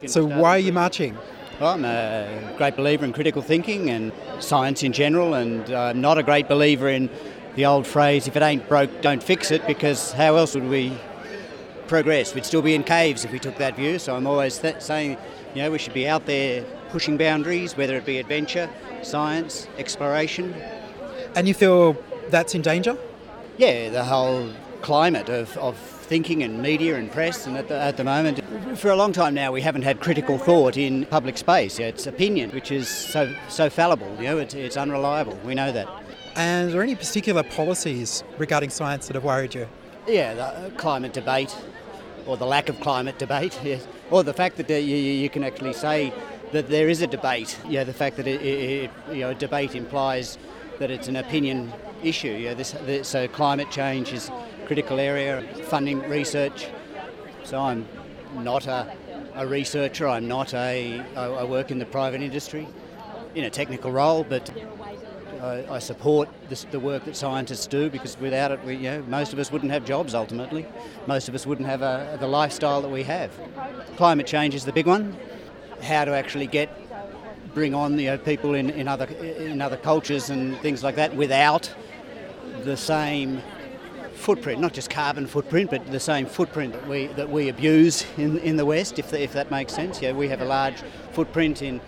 So, 0.04 0.26
why 0.26 0.50
are 0.50 0.59
you 0.59 0.74
marching? 0.74 1.16
Well, 1.59 1.72
I'm 1.72 1.87
a 1.87 2.54
great 2.59 2.76
believer 2.76 3.06
in 3.06 3.14
critical 3.14 3.40
thinking 3.40 3.88
and 3.88 4.12
science 4.40 4.82
in 4.82 4.92
general, 4.92 5.32
and 5.32 5.70
I'm 5.70 6.02
not 6.02 6.18
a 6.18 6.22
great 6.22 6.48
believer 6.48 6.90
in 6.90 7.09
the 7.54 7.64
old 7.64 7.87
phrase, 7.87 8.28
if 8.28 8.37
it 8.37 8.42
ain't 8.42 8.68
broke, 8.68 9.00
don't 9.00 9.22
fix 9.22 9.50
it, 9.50 9.66
because 9.66 10.12
how 10.12 10.37
else 10.37 10.54
would 10.54 10.68
we 10.68 10.92
progress? 11.88 12.35
We'd 12.35 12.44
still 12.44 12.61
be 12.61 12.74
in 12.74 12.85
caves 12.85 13.24
if 13.24 13.32
we 13.32 13.38
took 13.38 13.56
that 13.56 13.76
view. 13.76 13.98
So 13.98 14.14
I'm 14.14 14.26
always 14.26 14.59
th- 14.59 14.82
saying, 14.82 15.16
you 15.54 15.62
know, 15.62 15.70
we 15.70 15.78
should 15.78 15.94
be 15.94 16.06
out 16.06 16.26
there 16.26 16.62
pushing 16.90 17.16
boundaries, 17.16 17.74
whether 17.74 17.96
it 17.96 18.04
be 18.04 18.18
adventure, 18.18 18.68
science, 19.00 19.66
exploration. 19.78 20.54
And 21.35 21.48
you 21.48 21.54
feel 21.54 21.96
that's 22.28 22.54
in 22.54 22.61
danger? 22.61 22.98
Yeah, 23.56 23.88
the 23.88 24.04
whole 24.04 24.50
climate 24.82 25.30
of, 25.30 25.56
of 25.56 25.95
thinking 26.06 26.42
and 26.42 26.62
media 26.62 26.96
and 26.96 27.10
press, 27.10 27.46
and 27.46 27.56
at 27.56 27.68
the, 27.68 27.78
at 27.78 27.96
the 27.96 28.04
moment, 28.04 28.40
for 28.78 28.90
a 28.90 28.96
long 28.96 29.12
time 29.12 29.34
now, 29.34 29.52
we 29.52 29.60
haven't 29.60 29.82
had 29.82 30.00
critical 30.00 30.38
thought 30.38 30.76
in 30.76 31.04
public 31.06 31.36
space. 31.36 31.78
It's 31.78 32.06
opinion, 32.06 32.50
which 32.50 32.70
is 32.70 32.88
so 32.88 33.34
so 33.48 33.68
fallible. 33.68 34.08
You 34.16 34.28
know, 34.28 34.38
it's, 34.38 34.54
it's 34.54 34.76
unreliable. 34.76 35.38
We 35.44 35.54
know 35.54 35.72
that. 35.72 35.88
And 36.36 36.68
are 36.68 36.72
there 36.72 36.82
any 36.82 36.94
particular 36.94 37.42
policies 37.42 38.22
regarding 38.38 38.70
science 38.70 39.06
that 39.06 39.14
have 39.14 39.24
worried 39.24 39.54
you? 39.54 39.68
Yeah, 40.06 40.34
the 40.34 40.44
uh, 40.44 40.70
climate 40.70 41.12
debate, 41.12 41.56
or 42.26 42.36
the 42.36 42.46
lack 42.46 42.68
of 42.68 42.78
climate 42.80 43.18
debate, 43.18 43.58
yes. 43.64 43.86
or 44.10 44.22
the 44.22 44.34
fact 44.34 44.56
that 44.58 44.68
you, 44.68 44.96
you 44.96 45.28
can 45.28 45.42
actually 45.42 45.72
say 45.72 46.12
that 46.52 46.68
there 46.68 46.88
is 46.88 47.02
a 47.02 47.06
debate. 47.06 47.58
Yeah, 47.68 47.84
the 47.84 47.94
fact 47.94 48.16
that 48.16 48.26
it, 48.26 48.40
it, 48.42 48.90
you 49.10 49.20
know, 49.20 49.34
debate 49.34 49.74
implies 49.74 50.38
that 50.78 50.90
it's 50.90 51.08
an 51.08 51.16
opinion 51.16 51.72
issue. 52.02 52.28
Yeah, 52.28 52.54
this, 52.54 52.72
this, 52.84 53.08
so 53.08 53.26
climate 53.26 53.70
change 53.70 54.12
is 54.12 54.30
critical 54.66 54.98
area, 54.98 55.42
funding 55.64 56.00
research. 56.09 56.68
So 57.44 57.61
I'm 57.61 57.87
not 58.35 58.66
a, 58.66 58.92
a 59.35 59.46
researcher. 59.46 60.09
I'm 60.09 60.26
not 60.29 60.52
a. 60.55 61.00
I, 61.16 61.24
I 61.24 61.44
work 61.44 61.70
in 61.70 61.79
the 61.79 61.87
private 61.87 62.20
industry, 62.20 62.66
in 63.35 63.44
a 63.44 63.50
technical 63.50 63.92
role, 63.92 64.24
but 64.24 64.50
I, 65.40 65.64
I 65.76 65.79
support 65.79 66.29
this, 66.48 66.64
the 66.70 66.81
work 66.81 67.05
that 67.05 67.16
scientists 67.16 67.66
do 67.66 67.88
because 67.88 68.18
without 68.18 68.50
it, 68.50 68.64
we, 68.64 68.74
you 68.74 68.90
know, 68.90 69.02
most 69.02 69.33
of 69.33 69.38
us 69.38 69.52
wouldn't 69.52 69.70
have 69.70 69.85
jobs 69.85 70.14
ultimately. 70.14 70.66
Most 71.07 71.29
of 71.29 71.35
us 71.35 71.46
wouldn't 71.46 71.68
have 71.68 71.83
a, 71.83 72.16
the 72.18 72.26
lifestyle 72.26 72.83
that 72.83 72.88
we 72.88 73.05
have. 73.05 73.31
Climate 73.96 74.26
change 74.26 74.55
is 74.55 74.64
the 74.64 74.72
big 74.72 74.87
one. 74.87 75.16
How 75.83 76.05
to 76.05 76.12
actually 76.12 76.46
get 76.46 76.70
bring 77.55 77.74
on 77.74 77.98
you 77.98 78.11
know, 78.11 78.18
people 78.18 78.55
in, 78.55 78.68
in 78.70 78.87
other 78.87 79.07
in 79.07 79.62
other 79.62 79.79
cultures 79.79 80.29
and 80.29 80.59
things 80.59 80.83
like 80.83 80.96
that 80.96 81.16
without 81.16 81.72
the 82.64 82.76
same 82.76 83.40
footprint, 84.16 84.61
not 84.61 84.72
just 84.72 84.90
carbon 84.90 85.26
footprint, 85.26 85.70
but 85.70 85.87
the 85.90 86.00
same 86.00 86.26
footprint 86.26 86.72
that 86.72 86.88
we 86.88 87.07
that 87.09 87.31
we 87.31 87.48
abuse 87.48 88.05
in, 88.16 88.38
in 88.38 88.57
the 88.57 88.64
West, 88.64 88.98
if, 88.98 89.11
the, 89.11 89.22
if 89.22 89.33
that 89.33 89.50
makes 89.50 89.72
sense. 89.72 90.02
Yeah, 90.02 90.12
we 90.12 90.29
have 90.29 90.40
a 90.40 90.44
large 90.44 90.83
footprint 91.12 91.62
in 91.62 91.81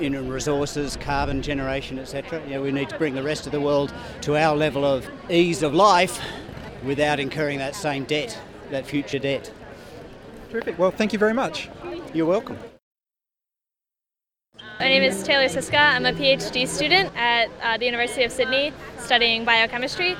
in 0.00 0.28
resources, 0.28 0.96
carbon 0.96 1.40
generation, 1.40 1.98
etc. 1.98 2.42
You 2.46 2.54
know, 2.54 2.62
we 2.62 2.72
need 2.72 2.88
to 2.88 2.98
bring 2.98 3.14
the 3.14 3.22
rest 3.22 3.46
of 3.46 3.52
the 3.52 3.60
world 3.60 3.92
to 4.22 4.36
our 4.36 4.56
level 4.56 4.84
of 4.84 5.08
ease 5.30 5.62
of 5.62 5.72
life 5.74 6.20
without 6.84 7.20
incurring 7.20 7.58
that 7.58 7.74
same 7.74 8.04
debt, 8.04 8.38
that 8.70 8.86
future 8.86 9.18
debt. 9.18 9.52
Terrific. 10.50 10.78
Well, 10.78 10.90
thank 10.90 11.12
you 11.12 11.18
very 11.18 11.34
much. 11.34 11.68
You're 12.12 12.26
welcome. 12.26 12.58
My 14.80 14.88
name 14.88 15.02
is 15.02 15.22
Taylor 15.22 15.46
Siska. 15.46 15.78
I'm 15.78 16.04
a 16.04 16.12
PhD 16.12 16.66
student 16.66 17.10
at 17.16 17.48
uh, 17.62 17.78
the 17.78 17.86
University 17.86 18.24
of 18.24 18.32
Sydney 18.32 18.72
studying 18.98 19.44
biochemistry. 19.44 20.16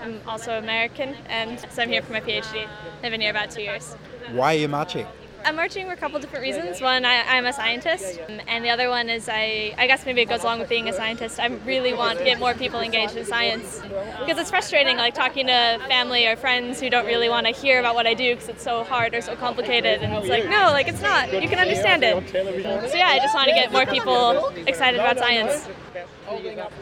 I'm 0.00 0.20
also 0.26 0.58
American, 0.58 1.14
and 1.28 1.58
so 1.70 1.82
I'm 1.82 1.88
here 1.88 2.02
for 2.02 2.12
my 2.12 2.20
PhD. 2.20 2.68
I've 3.02 3.10
been 3.10 3.20
here 3.20 3.30
about 3.30 3.50
two 3.50 3.62
years. 3.62 3.94
Why 4.32 4.54
are 4.54 4.58
you 4.58 4.68
marching? 4.68 5.06
I'm 5.44 5.56
marching 5.56 5.86
for 5.86 5.92
a 5.92 5.96
couple 5.96 6.18
different 6.20 6.42
reasons. 6.42 6.80
One, 6.80 7.04
I, 7.04 7.36
am 7.36 7.46
a 7.46 7.52
scientist, 7.52 8.20
and 8.46 8.64
the 8.64 8.70
other 8.70 8.88
one 8.88 9.08
is 9.08 9.28
I, 9.28 9.74
I 9.78 9.86
guess 9.86 10.04
maybe 10.04 10.22
it 10.22 10.28
goes 10.28 10.42
along 10.42 10.60
with 10.60 10.68
being 10.68 10.88
a 10.88 10.92
scientist. 10.92 11.40
I 11.40 11.46
really 11.46 11.94
want 11.94 12.18
to 12.18 12.24
get 12.24 12.38
more 12.38 12.54
people 12.54 12.80
engaged 12.80 13.16
in 13.16 13.24
science 13.24 13.80
because 14.20 14.38
it's 14.38 14.50
frustrating, 14.50 14.96
like 14.96 15.14
talking 15.14 15.46
to 15.46 15.80
family 15.88 16.26
or 16.26 16.36
friends 16.36 16.80
who 16.80 16.90
don't 16.90 17.06
really 17.06 17.28
want 17.28 17.46
to 17.46 17.52
hear 17.52 17.80
about 17.80 17.94
what 17.94 18.06
I 18.06 18.14
do 18.14 18.34
because 18.34 18.48
it's 18.48 18.62
so 18.62 18.84
hard 18.84 19.14
or 19.14 19.20
so 19.20 19.36
complicated, 19.36 20.02
and 20.02 20.12
it's 20.12 20.28
like, 20.28 20.44
no, 20.44 20.70
like 20.70 20.88
it's 20.88 21.02
not. 21.02 21.32
You 21.32 21.48
can 21.48 21.58
understand 21.58 22.02
it. 22.02 22.28
So 22.30 22.96
yeah, 22.96 23.08
I 23.08 23.18
just 23.18 23.34
want 23.34 23.48
to 23.48 23.54
get 23.54 23.72
more 23.72 23.86
people 23.86 24.48
excited 24.66 25.00
about 25.00 25.18
science. 25.18 25.66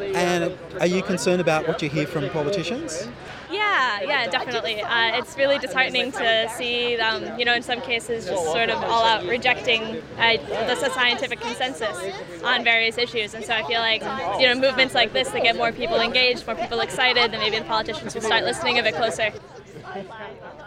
And 0.01 0.57
are 0.81 0.87
you 0.87 1.03
concerned 1.03 1.41
about 1.41 1.69
what 1.69 1.81
you 1.83 1.89
hear 1.89 2.07
from 2.07 2.29
politicians? 2.31 3.09
Yeah, 3.51 4.01
yeah, 4.03 4.27
definitely. 4.29 4.83
Uh, 4.83 5.19
it's 5.19 5.37
really 5.37 5.59
disheartening 5.59 6.13
to 6.13 6.49
see, 6.57 6.97
um, 6.99 7.39
you 7.39 7.45
know, 7.45 7.55
in 7.55 7.63
some 7.63 7.81
cases, 7.81 8.27
just 8.27 8.45
sort 8.45 8.71
of 8.71 8.83
all 8.83 9.05
out 9.05 9.25
rejecting 9.25 10.03
uh, 10.19 10.37
the 10.49 10.75
scientific 10.91 11.41
consensus 11.41 11.97
on 12.43 12.65
various 12.65 12.99
issues. 12.99 13.35
And 13.35 13.45
so 13.45 13.55
I 13.55 13.63
feel 13.65 13.81
like, 13.81 14.03
you 14.41 14.47
know, 14.47 14.55
movements 14.55 14.95
like 14.95 15.13
this 15.13 15.29
that 15.31 15.43
get 15.43 15.57
more 15.57 15.73
people 15.73 16.01
engaged, 16.01 16.47
more 16.47 16.57
people 16.57 16.81
excited, 16.81 17.33
then 17.33 17.41
maybe 17.41 17.59
the 17.59 17.65
politicians 17.65 18.15
will 18.15 18.23
start 18.23 18.45
listening 18.45 18.79
a 18.79 18.83
bit 18.83 18.95
closer. 18.95 19.33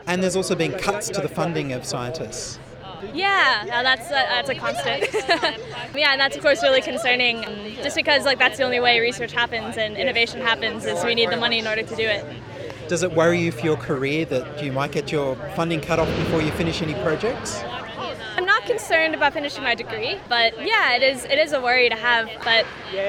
And 0.08 0.24
there's 0.24 0.36
also 0.36 0.56
been 0.56 0.74
cuts 0.74 1.10
to 1.10 1.22
the 1.22 1.30
funding 1.30 1.74
of 1.74 1.86
scientists. 1.86 2.60
Yeah, 3.13 3.63
that's 3.84 4.08
a, 4.08 4.12
that's 4.12 4.50
a 4.50 4.56
constant. 4.56 5.08
yeah, 5.96 6.12
and 6.12 6.20
that's 6.20 6.36
of 6.36 6.42
course 6.42 6.62
really 6.62 6.82
concerning. 6.82 7.44
Just 7.82 7.96
because 7.96 8.26
like 8.26 8.39
that's 8.39 8.58
the 8.58 8.63
only 8.63 8.80
way 8.80 9.00
research 9.00 9.32
happens 9.32 9.78
and 9.78 9.96
innovation 9.96 10.42
happens 10.42 10.86
is 10.86 11.04
we 11.06 11.15
need 11.15 11.30
the 11.30 11.38
money 11.38 11.60
in 11.60 11.68
order 11.68 11.84
to 11.84 11.96
do 11.96 12.04
it. 12.04 12.26
Does 12.89 13.04
it 13.04 13.12
worry 13.12 13.39
you 13.39 13.52
for 13.52 13.63
your 13.63 13.78
career 13.78 14.25
that 14.25 14.63
you 14.63 14.71
might 14.71 14.91
get 14.91 15.12
your 15.12 15.36
funding 15.56 15.80
cut 15.80 15.99
off 15.99 16.08
before 16.17 16.41
you 16.41 16.49
finish 16.54 16.82
any 16.82 16.95
projects? 17.04 17.62
I'm 18.36 18.47
not 18.47 18.63
concerned 18.63 19.13
about 19.13 19.34
finishing 19.34 19.63
my 19.63 19.75
degree, 19.75 20.17
but 20.28 20.58
yeah, 20.65 20.95
it 20.95 21.04
is 21.04 21.23
it 21.25 21.38
is 21.38 21.54
a 21.54 21.62
worry 21.62 21.88
to 21.89 21.95
have. 21.95 22.28
But 22.43 22.65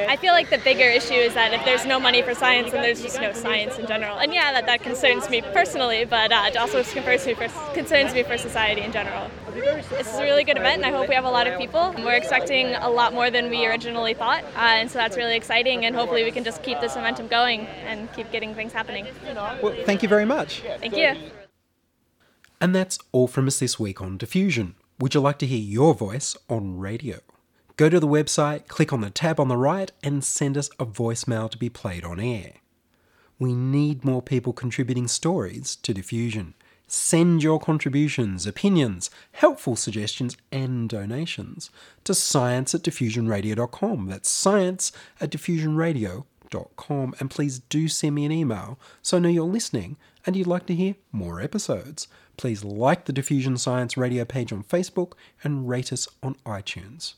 I 0.07 0.17
feel 0.17 0.35
like 0.35 0.51
the 0.51 0.59
bigger 0.59 0.85
issue 0.85 1.15
is 1.15 1.33
that 1.33 1.55
if 1.55 1.65
there's 1.65 1.87
no 1.87 1.99
money 1.99 2.21
for 2.21 2.35
science, 2.35 2.73
then 2.73 2.83
there's 2.83 3.01
just 3.01 3.19
no 3.23 3.33
science 3.33 3.79
in 3.79 3.87
general. 3.87 4.19
And 4.19 4.35
yeah, 4.35 4.53
that, 4.53 4.67
that 4.67 4.83
concerns 4.83 5.31
me 5.31 5.41
personally, 5.41 6.05
but 6.05 6.31
uh, 6.31 6.49
it 6.49 6.59
also 6.59 6.83
concerns 6.83 7.25
me, 7.25 7.33
for, 7.33 7.49
concerns 7.73 8.13
me 8.13 8.23
for 8.23 8.37
society 8.37 8.83
in 8.83 8.93
general. 8.93 9.31
This 9.53 10.09
is 10.09 10.19
a 10.19 10.23
really 10.23 10.45
good 10.45 10.57
event, 10.57 10.83
and 10.83 10.87
I 10.87 10.97
hope 10.97 11.09
we 11.09 11.15
have 11.15 11.25
a 11.25 11.31
lot 11.31 11.47
of 11.47 11.59
people. 11.59 11.95
We're 11.99 12.15
expecting 12.15 12.75
a 12.75 12.89
lot 12.89 13.13
more 13.13 13.31
than 13.31 13.51
we 13.51 13.67
originally 13.67 14.15
thought, 14.15 14.45
uh, 14.57 14.79
and 14.79 14.91
so 14.91 14.99
that's 14.99 15.17
really 15.17 15.37
exciting. 15.37 15.85
And 15.85 15.95
hopefully, 15.95 16.25
we 16.25 16.31
can 16.31 16.45
just 16.45 16.63
keep 16.63 16.81
this 16.81 16.95
momentum 16.95 17.29
going 17.29 17.67
and 17.87 18.13
keep 18.13 18.31
getting 18.31 18.55
things 18.55 18.73
happening. 18.73 19.07
Well, 19.25 19.75
thank 19.85 20.03
you 20.03 20.09
very 20.09 20.25
much. 20.25 20.63
Thank 20.79 20.97
you. 20.97 21.15
And 22.61 22.75
that's 22.75 22.99
all 23.13 23.27
from 23.27 23.47
us 23.47 23.59
this 23.59 23.81
week 23.81 24.01
on 24.01 24.19
Diffusion. 24.19 24.75
Would 24.99 25.15
you 25.15 25.21
like 25.21 25.39
to 25.39 25.47
hear 25.47 25.59
your 25.59 25.95
voice 25.95 26.37
on 26.49 26.79
radio? 26.79 27.21
Go 27.77 27.89
to 27.89 27.99
the 27.99 28.07
website, 28.07 28.69
click 28.69 28.93
on 28.93 29.01
the 29.01 29.09
tab 29.09 29.41
on 29.41 29.49
the 29.49 29.57
right, 29.57 29.91
and 30.03 30.23
send 30.23 30.59
us 30.59 30.69
a 30.79 30.85
voicemail 30.85 31.51
to 31.51 31.57
be 31.57 31.71
played 31.71 32.05
on 32.05 32.21
air. 32.21 32.53
We 33.39 33.55
need 33.55 34.05
more 34.05 34.21
people 34.21 34.53
contributing 34.53 35.09
stories 35.09 35.77
to 35.77 35.95
Diffusion. 35.95 36.53
Send 36.93 37.41
your 37.41 37.61
contributions, 37.61 38.49
opinions, 38.49 39.11
helpful 39.31 39.77
suggestions, 39.77 40.37
and 40.51 40.89
donations 40.89 41.71
to 42.03 42.17
science 42.17 42.75
at 42.75 42.83
diffusionradio.com. 42.83 44.09
That's 44.09 44.29
science 44.29 44.91
at 45.21 45.31
diffusionradio.com. 45.31 47.15
And 47.21 47.31
please 47.31 47.61
do 47.61 47.87
send 47.87 48.17
me 48.17 48.25
an 48.25 48.33
email 48.33 48.77
so 49.03 49.17
I 49.17 49.21
know 49.21 49.29
you're 49.29 49.45
listening 49.45 49.99
and 50.27 50.35
you'd 50.35 50.49
like 50.49 50.67
to 50.67 50.75
hear 50.75 50.97
more 51.13 51.41
episodes. 51.41 52.09
Please 52.37 52.65
like 52.65 53.05
the 53.05 53.13
Diffusion 53.13 53.57
Science 53.57 53.97
Radio 53.97 54.25
page 54.25 54.53
on 54.53 54.65
Facebook 54.65 55.13
and 55.45 55.69
rate 55.69 55.93
us 55.93 56.09
on 56.25 56.35
iTunes. 56.45 57.15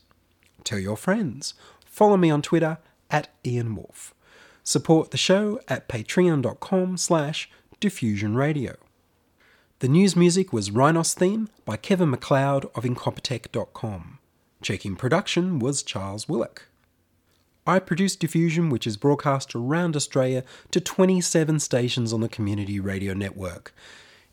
Tell 0.63 0.77
your 0.77 0.97
friends. 0.97 1.55
Follow 1.83 2.17
me 2.17 2.29
on 2.29 2.43
Twitter 2.43 2.77
at 3.09 3.29
Ian 3.43 3.75
Wolfe. 3.75 4.13
Support 4.63 5.09
the 5.09 5.17
show 5.17 5.59
at 5.67 5.89
patreon.com 5.89 6.97
slash 6.97 7.49
diffusionradio. 7.81 8.75
The 9.83 9.89
news 9.89 10.15
music 10.15 10.53
was 10.53 10.71
Rhinos 10.71 11.13
theme 11.13 11.49
by 11.65 11.75
Kevin 11.75 12.11
MacLeod 12.11 12.67
of 12.73 12.85
Incompetech.com. 12.85 14.17
Checking 14.61 14.95
production 14.95 15.59
was 15.59 15.83
Charles 15.83 16.29
Willock. 16.29 16.69
I 17.67 17.79
produce 17.79 18.15
Diffusion, 18.15 18.69
which 18.69 18.87
is 18.87 18.95
broadcast 18.95 19.53
around 19.53 19.97
Australia 19.97 20.45
to 20.71 20.79
27 20.79 21.59
stations 21.59 22.13
on 22.13 22.21
the 22.21 22.29
Community 22.29 22.79
Radio 22.79 23.13
Network, 23.13 23.75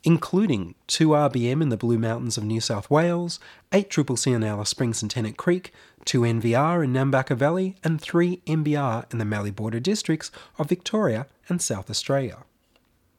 including 0.05 0.77
2RBM 0.87 1.61
in 1.61 1.69
the 1.69 1.77
Blue 1.77 1.99
Mountains 1.99 2.39
of 2.39 2.45
New 2.45 2.61
South 2.61 2.89
Wales, 2.89 3.41
8CCC 3.73 4.33
in 4.33 4.45
Alice 4.45 4.71
Springs 4.71 5.03
and 5.03 5.11
Tennant 5.11 5.37
Creek, 5.37 5.73
2 6.05 6.21
NVR 6.21 6.85
in 6.85 6.93
Nambucca 6.93 7.37
Valley, 7.37 7.75
and 7.83 8.01
3 8.01 8.41
MBR 8.47 9.13
in 9.13 9.19
the 9.19 9.25
Mallee 9.25 9.51
Border 9.51 9.81
districts 9.81 10.31
of 10.59 10.69
Victoria 10.69 11.27
and 11.49 11.61
South 11.61 11.91
Australia. 11.91 12.45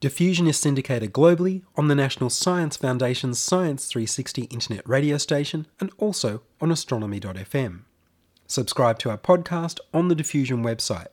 Diffusion 0.02 0.46
is 0.48 0.58
syndicated 0.58 1.12
globally 1.12 1.62
on 1.76 1.86
the 1.86 1.94
National 1.94 2.28
Science 2.28 2.76
Foundation's 2.76 3.38
Science 3.38 3.86
360 3.86 4.42
internet 4.50 4.88
radio 4.88 5.16
station 5.16 5.68
and 5.78 5.92
also 5.96 6.42
on 6.60 6.72
astronomy.fm. 6.72 7.82
Subscribe 8.48 8.98
to 8.98 9.10
our 9.10 9.18
podcast 9.18 9.78
on 9.94 10.08
the 10.08 10.16
Diffusion 10.16 10.64
website 10.64 11.06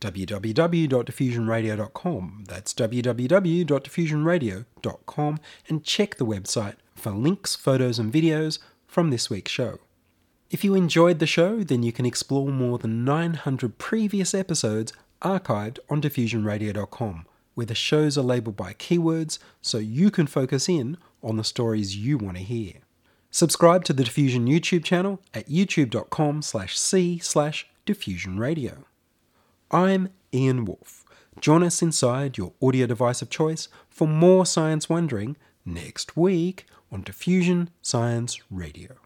www.diffusionradio.com. 0.00 2.44
That's 2.46 2.72
www.diffusionradio.com 2.72 5.40
and 5.68 5.82
check 5.82 6.14
the 6.14 6.26
website 6.26 6.76
for 6.94 7.10
links, 7.10 7.56
photos, 7.56 7.98
and 7.98 8.12
videos 8.12 8.60
from 8.86 9.10
this 9.10 9.28
week's 9.28 9.50
show. 9.50 9.80
If 10.52 10.62
you 10.62 10.76
enjoyed 10.76 11.18
the 11.18 11.26
show, 11.26 11.64
then 11.64 11.82
you 11.82 11.90
can 11.90 12.06
explore 12.06 12.46
more 12.46 12.78
than 12.78 13.04
900 13.04 13.78
previous 13.78 14.34
episodes 14.34 14.92
archived 15.20 15.80
on 15.90 16.00
diffusionradio.com 16.00 17.26
where 17.56 17.66
the 17.66 17.74
shows 17.74 18.16
are 18.16 18.22
labelled 18.22 18.56
by 18.56 18.74
keywords 18.74 19.38
so 19.62 19.78
you 19.78 20.10
can 20.10 20.26
focus 20.26 20.68
in 20.68 20.98
on 21.22 21.36
the 21.38 21.42
stories 21.42 21.96
you 21.96 22.18
want 22.18 22.36
to 22.36 22.42
hear. 22.42 22.74
Subscribe 23.30 23.82
to 23.84 23.92
the 23.94 24.04
Diffusion 24.04 24.46
YouTube 24.46 24.84
channel 24.84 25.20
at 25.34 25.48
youtube.com 25.48 26.42
slash 26.42 26.78
c 26.78 27.18
slash 27.18 27.66
diffusionradio. 27.86 28.84
I'm 29.70 30.10
Ian 30.32 30.66
Wolfe. 30.66 31.04
Join 31.40 31.62
us 31.62 31.82
inside 31.82 32.38
your 32.38 32.52
audio 32.62 32.86
device 32.86 33.22
of 33.22 33.30
choice 33.30 33.68
for 33.88 34.06
more 34.06 34.44
science 34.44 34.88
wondering 34.88 35.36
next 35.64 36.16
week 36.16 36.66
on 36.92 37.02
Diffusion 37.02 37.70
Science 37.80 38.38
Radio. 38.50 39.05